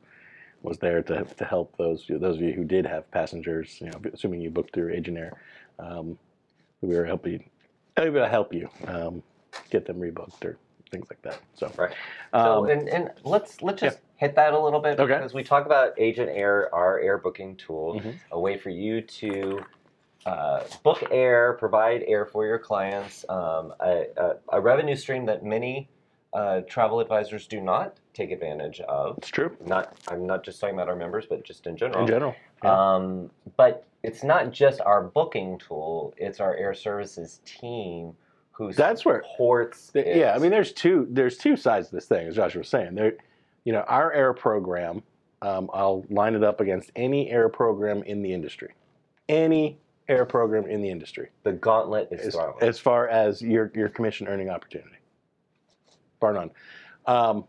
[0.63, 4.01] was there to, to help those those of you who did have passengers, you know,
[4.13, 5.33] assuming you booked through Agent Air,
[5.79, 6.17] um,
[6.81, 7.49] we were helping
[7.97, 9.21] able to help you um,
[9.69, 10.57] get them rebooked or
[10.91, 11.39] things like that.
[11.55, 11.93] So, Right.
[12.33, 15.17] So, um, and, and let's let's just hit that a little bit Okay.
[15.17, 18.15] because we talk about Agent Air, our air booking tool, Mhm.
[18.31, 19.59] a way for you to
[20.27, 25.43] uh, book air, provide air for your clients, um, a, a, a revenue stream that
[25.43, 25.89] many
[26.33, 29.17] uh, travel advisors do not take advantage of.
[29.17, 32.01] it's true Not, I'm not just talking about our members, but just in general.
[32.01, 32.35] in general.
[32.63, 32.93] Yeah.
[32.95, 38.13] Um, but it's not just our booking tool; it's our air services team
[38.51, 39.91] who That's where- supports.
[39.91, 40.17] Th- it.
[40.17, 42.95] Yeah, I mean, there's two there's two sides to this thing, as Joshua was saying.
[42.95, 43.13] There,
[43.63, 45.03] you know, our air program.
[45.41, 48.73] Um, I'll line it up against any air program in the industry,
[49.29, 49.77] any
[50.09, 52.53] air program in the industry, the gauntlet is as, thrown.
[52.61, 54.97] as far as your your commission earning opportunity,
[56.19, 56.51] bar none.
[57.05, 57.45] Um,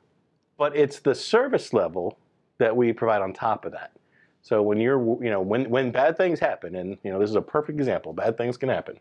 [0.57, 2.19] but it's the service level
[2.59, 3.93] that we provide on top of that.
[4.43, 7.37] So when you're, you know, when when bad things happen, and you know, this is
[7.37, 8.13] a perfect example.
[8.13, 8.99] Bad things can happen.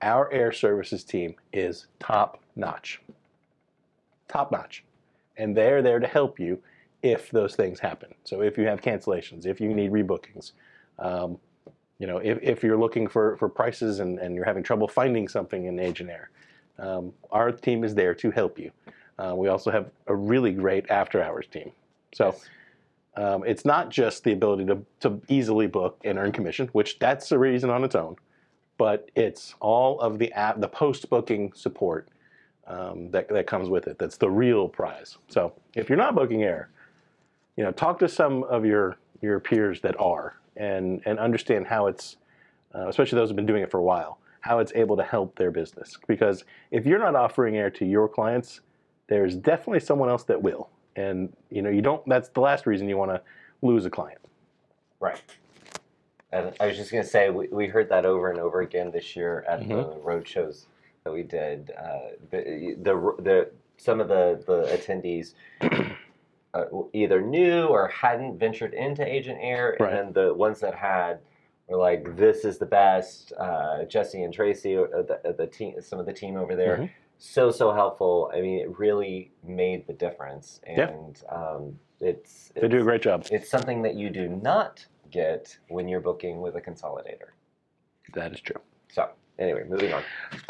[0.00, 3.00] Our air services team is top notch.
[4.28, 4.84] Top notch,
[5.36, 6.60] and they're there to help you
[7.02, 8.14] if those things happen.
[8.24, 10.52] So if you have cancellations, if you need rebookings,
[10.98, 11.38] um,
[12.02, 15.28] you know, if, if you're looking for, for prices and, and you're having trouble finding
[15.28, 16.30] something in Agent Air,
[16.80, 18.72] um, our team is there to help you.
[19.20, 21.70] Uh, we also have a really great after hours team.
[22.12, 22.34] So
[23.16, 27.30] um, it's not just the ability to, to easily book and earn commission, which that's
[27.30, 28.16] a reason on its own,
[28.78, 32.08] but it's all of the app, the post booking support
[32.66, 33.96] um, that, that comes with it.
[34.00, 35.18] That's the real prize.
[35.28, 36.68] So if you're not booking air,
[37.56, 41.86] you know, talk to some of your your peers that are and and understand how
[41.86, 42.16] it's,
[42.74, 45.36] uh, especially those who've been doing it for a while, how it's able to help
[45.36, 45.98] their business.
[46.06, 48.60] Because if you're not offering air to your clients,
[49.08, 50.70] there's definitely someone else that will.
[50.96, 52.06] And you know, you don't.
[52.06, 53.22] That's the last reason you want to
[53.62, 54.20] lose a client.
[55.00, 55.22] Right.
[56.32, 58.90] And I was just going to say, we, we heard that over and over again
[58.90, 60.66] this year at the road shows
[61.04, 61.72] that we did.
[61.78, 61.98] Uh,
[62.30, 65.34] the, the, the, some of the, the attendees
[66.54, 69.92] uh, either knew or hadn't ventured into Agent Air, Right.
[69.94, 71.20] and then the ones that had
[71.68, 75.80] were like, "This is the best." Uh, Jesse and Tracy, uh, the, uh, the team,
[75.80, 76.90] some of the team over there, Mhm.
[77.18, 78.30] so so helpful.
[78.34, 80.88] I mean, it really made the difference, Yeah.
[80.90, 83.24] and um, it's, They do a great job.
[83.30, 87.28] it's something that you do not get when you're booking with a consolidator.
[88.14, 88.60] That is true.
[88.88, 90.02] So, anyway, moving on.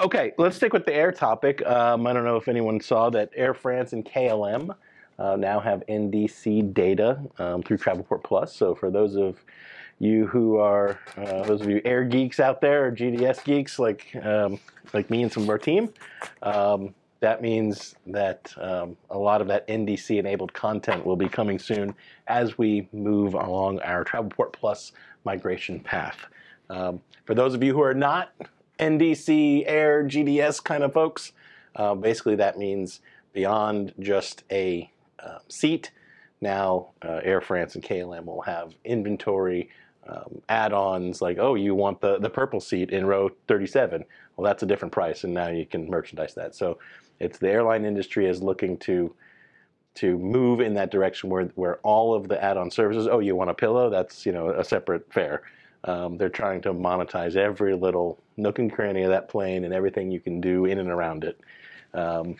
[0.03, 1.65] Okay, let's stick with the air topic.
[1.67, 4.75] Um, I don't know if anyone saw that Air France and KLM
[5.19, 8.55] uh, now have NDC data um, through Travelport Plus.
[8.55, 9.43] So for those of
[9.99, 14.15] you who are uh, those of you air geeks out there or GDS geeks like
[14.23, 14.59] um,
[14.93, 15.93] like me and some of our team,
[16.43, 21.59] um, that means that um, a lot of that NDC enabled content will be coming
[21.59, 21.95] soon
[22.27, 24.93] as we move along our Travelport Plus
[25.25, 26.27] migration path.
[26.69, 28.33] Um, for those of you who are not
[28.83, 31.33] NDC Air GDS kind of folks.
[31.77, 33.01] Uh, basically, that means
[33.33, 34.91] beyond just a
[35.25, 35.91] uh, seat,
[36.41, 39.70] now uh, Air France and KLM will have inventory
[40.09, 44.05] um, add-ons like, oh, you want the, the purple seat in row 37.
[44.37, 46.55] Well, that's a different price, and now you can merchandise that.
[46.55, 46.79] So
[47.20, 49.14] it's the airline industry is looking to
[49.95, 53.51] to move in that direction where, where all of the add-on services, oh, you want
[53.51, 53.91] a pillow?
[53.91, 55.43] That's you know a separate fare.
[55.85, 60.11] Um, they're trying to monetize every little nook and cranny of that plane and everything
[60.11, 61.41] you can do in and around it.
[61.93, 62.37] Um,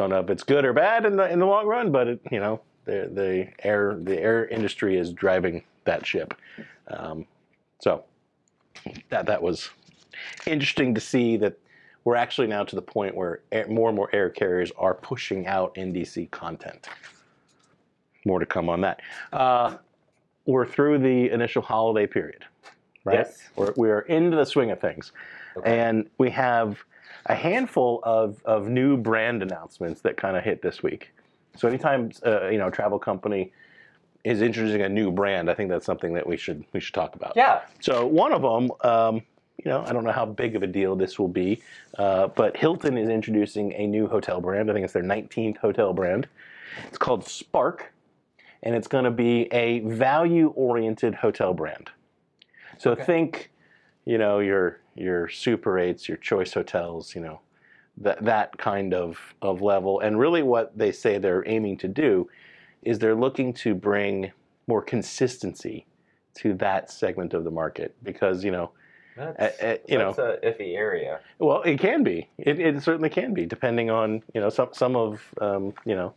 [0.00, 2.20] don't know if it's good or bad in the in the long run, but it,
[2.30, 6.32] you know the the air the air industry is driving that ship.
[6.88, 7.26] Um,
[7.80, 8.04] so
[9.10, 9.68] that that was
[10.46, 11.58] interesting to see that
[12.04, 15.46] we're actually now to the point where air, more and more air carriers are pushing
[15.46, 16.88] out NDC content.
[18.24, 19.00] More to come on that.
[19.34, 19.76] Uh,
[20.46, 22.44] we're through the initial holiday period,
[23.04, 23.18] right?
[23.18, 23.38] Yes.
[23.54, 25.12] We're, we're into the swing of things.
[25.58, 25.78] Okay.
[25.78, 26.78] And we have
[27.30, 31.12] a handful of, of new brand announcements that kind of hit this week.
[31.56, 33.52] So anytime uh, you know a travel company
[34.24, 37.14] is introducing a new brand, I think that's something that we should we should talk
[37.14, 37.32] about.
[37.36, 37.60] Yeah.
[37.80, 39.22] So one of them, um,
[39.58, 41.62] you know, I don't know how big of a deal this will be,
[41.98, 44.70] uh, but Hilton is introducing a new hotel brand.
[44.70, 46.28] I think it's their 19th hotel brand.
[46.88, 47.92] It's called Spark,
[48.62, 51.90] and it's going to be a value-oriented hotel brand.
[52.78, 53.04] So Okay.
[53.04, 53.50] think,
[54.04, 57.40] you know, your your Super Eights, your Choice hotels, you know,
[57.98, 60.00] that that kind of of level.
[60.00, 62.28] And really, what they say they're aiming to do
[62.82, 64.32] is they're looking to bring
[64.66, 65.86] more consistency
[66.34, 68.70] to that segment of the market because you know
[69.16, 71.20] That's, uh, you know that's a iffy area.
[71.38, 72.28] well, it can be.
[72.38, 76.14] It, it certainly can be, depending on you know some some of um, you know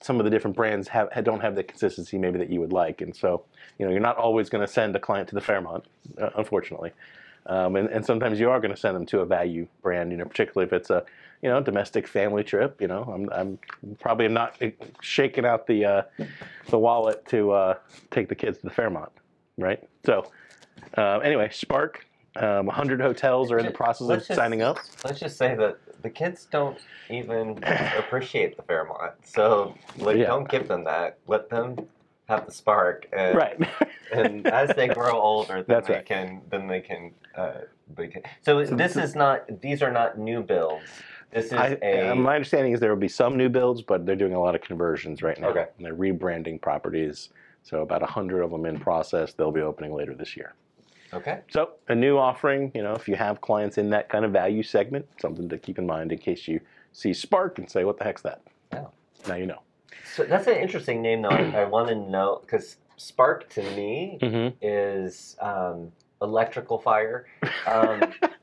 [0.00, 3.00] some of the different brands have don't have the consistency maybe that you would like,
[3.00, 3.42] and so
[3.78, 5.84] you know you're not always going to send a client to the Fairmont,
[6.20, 6.92] uh, unfortunately,
[7.46, 10.18] um, and and sometimes you are going to send them to a value brand, you
[10.18, 11.04] know, particularly if it's a
[11.42, 12.80] you know domestic family trip.
[12.80, 14.60] You know, I'm I'm probably not
[15.00, 16.02] shaking out the uh,
[16.68, 17.74] the wallet to uh,
[18.10, 19.12] take the kids to the Fairmont,
[19.58, 19.82] right?
[20.04, 20.30] So.
[20.96, 24.78] Uh, anyway, Spark, um, 100 hotels are in the process of Let's just- signing up.
[25.04, 26.78] Let's just say that the kids don't
[27.10, 27.58] even
[27.98, 29.12] appreciate the Fairmont.
[29.24, 30.26] So, like, Yeah.
[30.26, 31.18] don't give them that.
[31.26, 31.76] Let them
[32.28, 33.06] have the spark.
[33.12, 33.60] And, Right.
[34.12, 36.06] and as they grow older, then That's they right.
[36.06, 37.12] can then they can.
[37.36, 37.52] Uh,
[37.96, 40.84] can- so this is not; these are not new builds.
[41.32, 44.06] This is I, a uh, my understanding is there will be some new builds, but
[44.06, 45.48] they're doing a lot of conversions right now.
[45.48, 45.66] Okay.
[45.76, 47.28] And they're rebranding properties.
[47.62, 49.32] So about 100 of them in process.
[49.32, 50.54] They'll be opening later this year.
[51.12, 51.40] Okay.
[51.50, 54.62] So a new offering, you know, if you have clients in that kind of value
[54.62, 56.60] segment, something to keep in mind in case you
[56.92, 58.42] see Spark and say, what the heck's that?
[58.72, 58.86] Yeah.
[59.28, 59.60] Now you know.
[60.14, 61.30] So that's an interesting name, though.
[61.30, 64.56] I, I want to know because spark to me Mm-hmm.
[64.62, 65.92] is um,
[66.22, 67.26] electrical fire.
[67.66, 68.12] Um,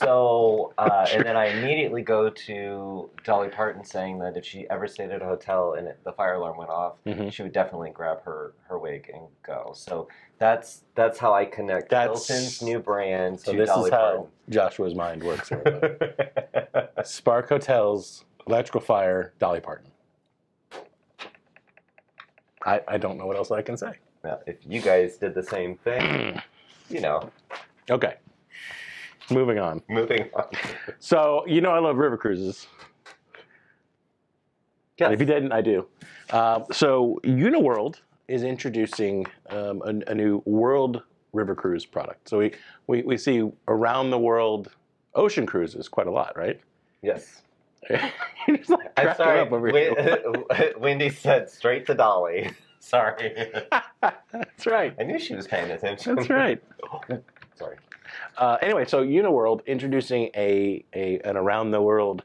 [0.00, 4.86] so, uh, and then I immediately go to Dolly Parton saying that if she ever
[4.86, 7.32] stayed at a hotel and it, the fire alarm went off, Mhm.
[7.32, 9.72] she would definitely grab her her wig and go.
[9.74, 14.28] So that's that's how I connect That's- Hilton's new brand So this Dolly is how
[14.48, 15.50] Joshua's mind works.
[17.04, 19.90] Spark Hotels, Electrical Fire, Dolly Parton.
[22.64, 23.92] I, I don't know what else I can say.
[24.22, 26.40] now, if you guys did the same thing,
[26.90, 27.30] you know,
[27.88, 28.14] Okay.
[29.30, 29.82] Moving on.
[29.88, 30.46] moving on.
[30.98, 32.66] So, you know, I love river cruises.
[34.98, 35.86] And if you didn't, I do.
[36.30, 41.02] Uh, so, Uniworld is introducing um, a, a new world
[41.32, 42.28] river cruise product.
[42.28, 42.52] So, we,
[42.86, 44.70] we, we see around the world
[45.14, 46.60] ocean cruises quite a lot, right?
[47.02, 47.42] Yes.
[48.48, 49.72] Like I'm sorry.
[49.72, 50.24] here.
[50.78, 52.50] Wendy said straight to Dolly.
[52.80, 53.52] sorry.
[54.00, 54.94] That's right.
[54.98, 56.16] I knew she was paying attention.
[56.16, 56.62] That's right.
[57.54, 57.76] Sorry.
[58.36, 62.24] Uh, anyway, so Uniworld introducing a, a an around the world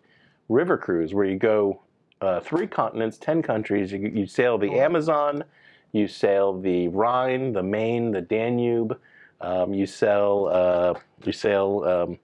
[0.49, 1.81] river cruise where you go
[2.21, 3.91] uh, three continents, ten countries.
[3.91, 5.43] You, you sail the Amazon,
[5.91, 8.99] you sail the Rhine, the Main, the Danube.
[9.41, 12.19] Um, you sail uh, you sail um,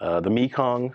[0.00, 0.94] uh, the Mekong,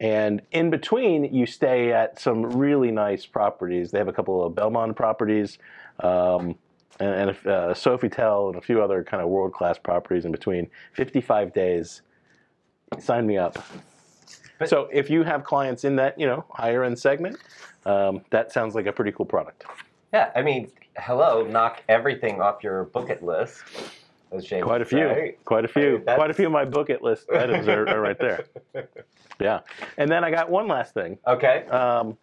[0.00, 3.90] and in between you stay at some really nice properties.
[3.90, 5.58] They have a couple of Belmond properties.
[6.00, 6.56] Um,
[7.00, 10.32] and, and a uh, Sofitel and a few other kind of world class properties in
[10.32, 10.68] between.
[10.92, 12.02] 55 days.
[12.98, 13.58] Sign me up.
[14.58, 17.38] But- so if you have clients in that you know higher end segment,
[17.86, 19.64] um, that sounds like a pretty cool product.
[20.12, 23.62] Yeah, I mean, hello, knock everything off your bucket list.
[24.42, 25.36] James Quite a few, say.
[25.44, 28.18] quite a few, that's- quite a few of my bucket list items are, are right
[28.18, 28.44] there.
[29.40, 29.60] Yeah,
[29.96, 31.18] and then I got one last thing.
[31.26, 31.64] Okay.
[31.66, 32.16] Um,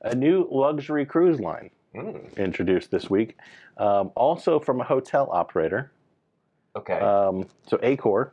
[0.00, 3.36] a new luxury cruise line Mm, introduced this week,
[3.78, 5.92] um, also from a hotel operator.
[6.76, 6.98] okay.
[6.98, 8.30] Um, so Accor,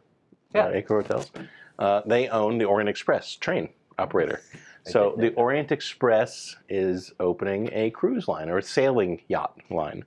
[0.55, 0.65] Yeah.
[0.65, 1.31] uh, Accor Hotels,
[1.77, 4.41] uh, they own the Orient Express train operator.
[4.83, 5.31] So the.
[5.35, 10.05] Orient Express is opening a cruise line or a sailing yacht line.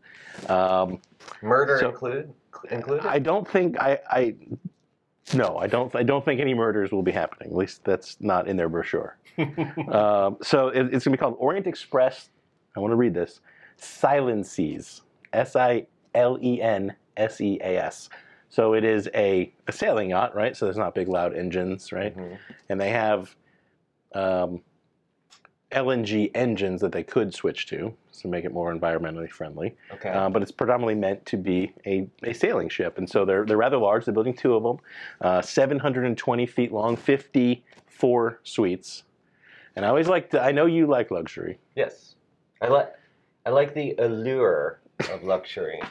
[0.48, 1.00] Um,
[1.40, 2.32] Murder so- include
[2.70, 3.06] included.
[3.06, 4.34] I don't think I, I
[5.32, 5.94] no, I don't.
[5.94, 7.50] I don't think any murders will be happening.
[7.50, 9.16] At least that's not in their brochure.
[9.92, 12.28] um, so it, it's going to be called Orient Express.
[12.76, 13.40] I want to read this.
[13.80, 15.02] Silenseas.
[15.32, 18.08] S I L E N S E A S.
[18.48, 20.56] So it is a, a sailing yacht, right?
[20.56, 22.16] So there's not big loud engines, right?
[22.16, 22.38] Mhm.
[22.68, 23.34] And they have
[24.14, 24.60] um,
[25.72, 29.74] LNG engines that they could switch to to make it more environmentally friendly.
[29.92, 30.08] Okay.
[30.10, 32.96] Uh, but it's predominantly meant to be a, a sailing ship.
[32.96, 34.04] And so they're, they're rather large.
[34.04, 34.78] They're building two of them,
[35.20, 39.02] uh, 720 feet long, 54 suites.
[39.74, 41.58] And I always like to, I know you like luxury.
[41.74, 42.13] yes.
[42.60, 42.92] I like
[43.46, 44.80] I like the allure
[45.12, 45.80] of luxury.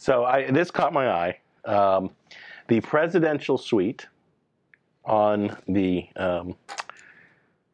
[0.00, 1.38] So I, this caught my eye.
[1.64, 2.10] Um,
[2.68, 4.06] the presidential suite
[5.04, 6.54] on the, um,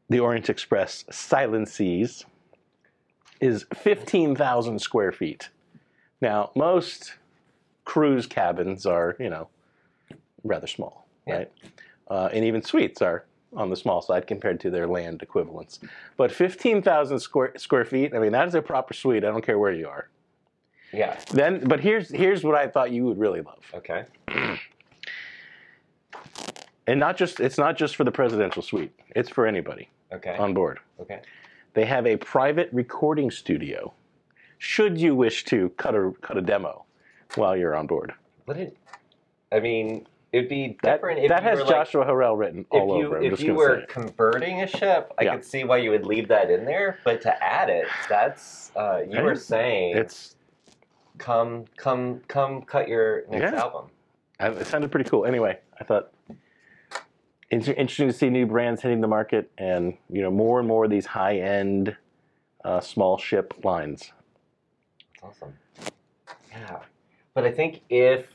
[0.08, 2.24] the Orient Express Silenseas
[3.42, 5.50] is 15,000 square feet.
[6.22, 7.12] Now, most
[7.84, 9.48] cruise cabins are, you know,
[10.44, 11.34] rather small, Yeah.
[11.34, 11.52] right?
[12.08, 13.26] Uh, and even suites are
[13.56, 15.80] on the small side compared to their land equivalents.
[16.16, 19.24] But 15,000 square square feet, I mean, that is a proper suite.
[19.24, 20.08] I don't care where you are.
[20.92, 21.18] Yeah.
[21.32, 23.64] Then, but here's here's what I thought you would really love.
[23.74, 24.04] Okay.
[26.86, 28.92] and not just it's not just for the presidential suite.
[29.16, 30.36] It's for anybody Okay.
[30.36, 30.78] on board.
[31.00, 31.20] okay.
[31.74, 33.92] They have a private recording studio.
[34.58, 36.84] Should you wish to cut a cut a demo
[37.34, 38.14] while you're on board,
[38.46, 38.76] Would it?
[39.50, 42.66] I mean, it'd be that, different if that you has were, like, Joshua Harrell written
[42.70, 43.18] all you over.
[43.18, 45.36] I'm if you were converting a ship, I Yeah.
[45.36, 46.98] could see why you would leave that in there.
[47.04, 50.34] But to add it, that's uh, you were saying It's
[51.18, 53.60] come come come cut your next Yeah.
[53.60, 53.90] album.
[54.40, 55.24] It sounded pretty cool.
[55.24, 56.12] Anyway, I thought
[57.50, 60.84] it's interesting to see new brands hitting the market, and you know more and more
[60.84, 61.96] of these high end
[62.64, 64.12] uh, small ship lines.
[65.22, 65.56] That's awesome.
[66.50, 66.80] Yeah,
[67.34, 68.26] but I think if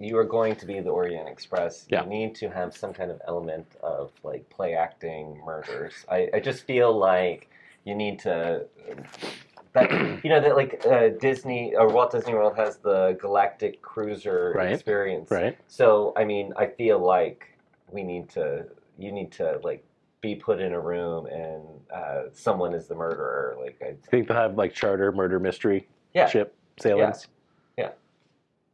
[0.00, 2.02] you are going to be the Orient Express, Yeah.
[2.02, 5.92] you need to have some kind of element of like play acting murders.
[6.08, 7.50] I, I just feel like
[7.84, 8.66] you need to.
[9.72, 9.92] That
[10.24, 14.72] you know that like uh, Disney or Walt Disney World has the Galactic Cruiser Right.
[14.72, 15.56] experience, Right?
[15.68, 17.56] So I mean, I feel like
[17.92, 18.64] we need to.
[18.98, 19.84] You need to like
[20.20, 21.62] be put in a room and
[21.94, 23.56] uh, someone is the murderer.
[23.60, 27.28] Like I, think they'll have like charter murder mystery yeah, ship sailings.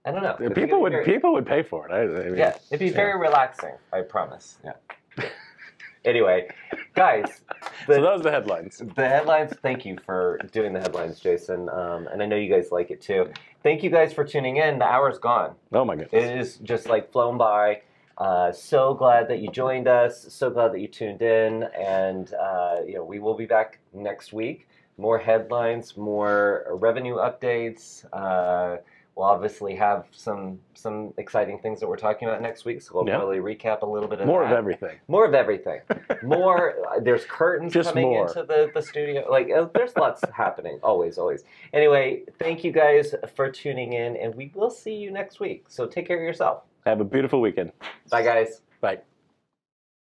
[0.06, 0.50] I don't know.
[0.50, 1.92] People would very- people would pay for it.
[1.92, 2.92] I, I mean, Yeah, it'd be yeah.
[2.92, 3.74] very relaxing.
[3.92, 4.58] I promise.
[4.64, 5.24] Yeah.
[6.04, 6.48] anyway,
[6.94, 7.42] guys,
[7.86, 8.80] the, So those are the headlines.
[8.94, 9.52] the headlines.
[9.62, 11.68] Thank you for doing the headlines, Jason.
[11.68, 13.30] Um, and I know you guys like it too.
[13.62, 14.78] Thank you guys for tuning in.
[14.78, 15.56] The hour's gone.
[15.72, 16.12] Oh my goodness.
[16.24, 17.82] It is just like flown by.
[18.18, 20.32] Uh, so glad that you joined us.
[20.32, 21.64] So glad that you tuned in.
[21.76, 24.68] And uh, you know, we will be back next week.
[24.98, 28.04] More headlines, more revenue updates.
[28.12, 28.78] Uh,
[29.16, 32.82] we'll obviously have some some exciting things that we're talking about next week.
[32.82, 34.52] So we'll probably recap a little bit of More that.
[34.52, 34.98] of everything.
[35.08, 35.80] More of everything.
[36.22, 36.76] More.
[37.02, 38.28] there's curtains Just coming more.
[38.28, 39.26] into the, the studio.
[39.30, 40.78] Like uh, there's lots happening.
[40.82, 41.44] Always, always.
[41.72, 45.64] Anyway, thank you guys for tuning in, and we will see you next week.
[45.68, 46.62] So take care of yourself.
[46.84, 47.72] Have a beautiful weekend.
[48.10, 48.60] Bye, guys.
[48.80, 48.98] Bye.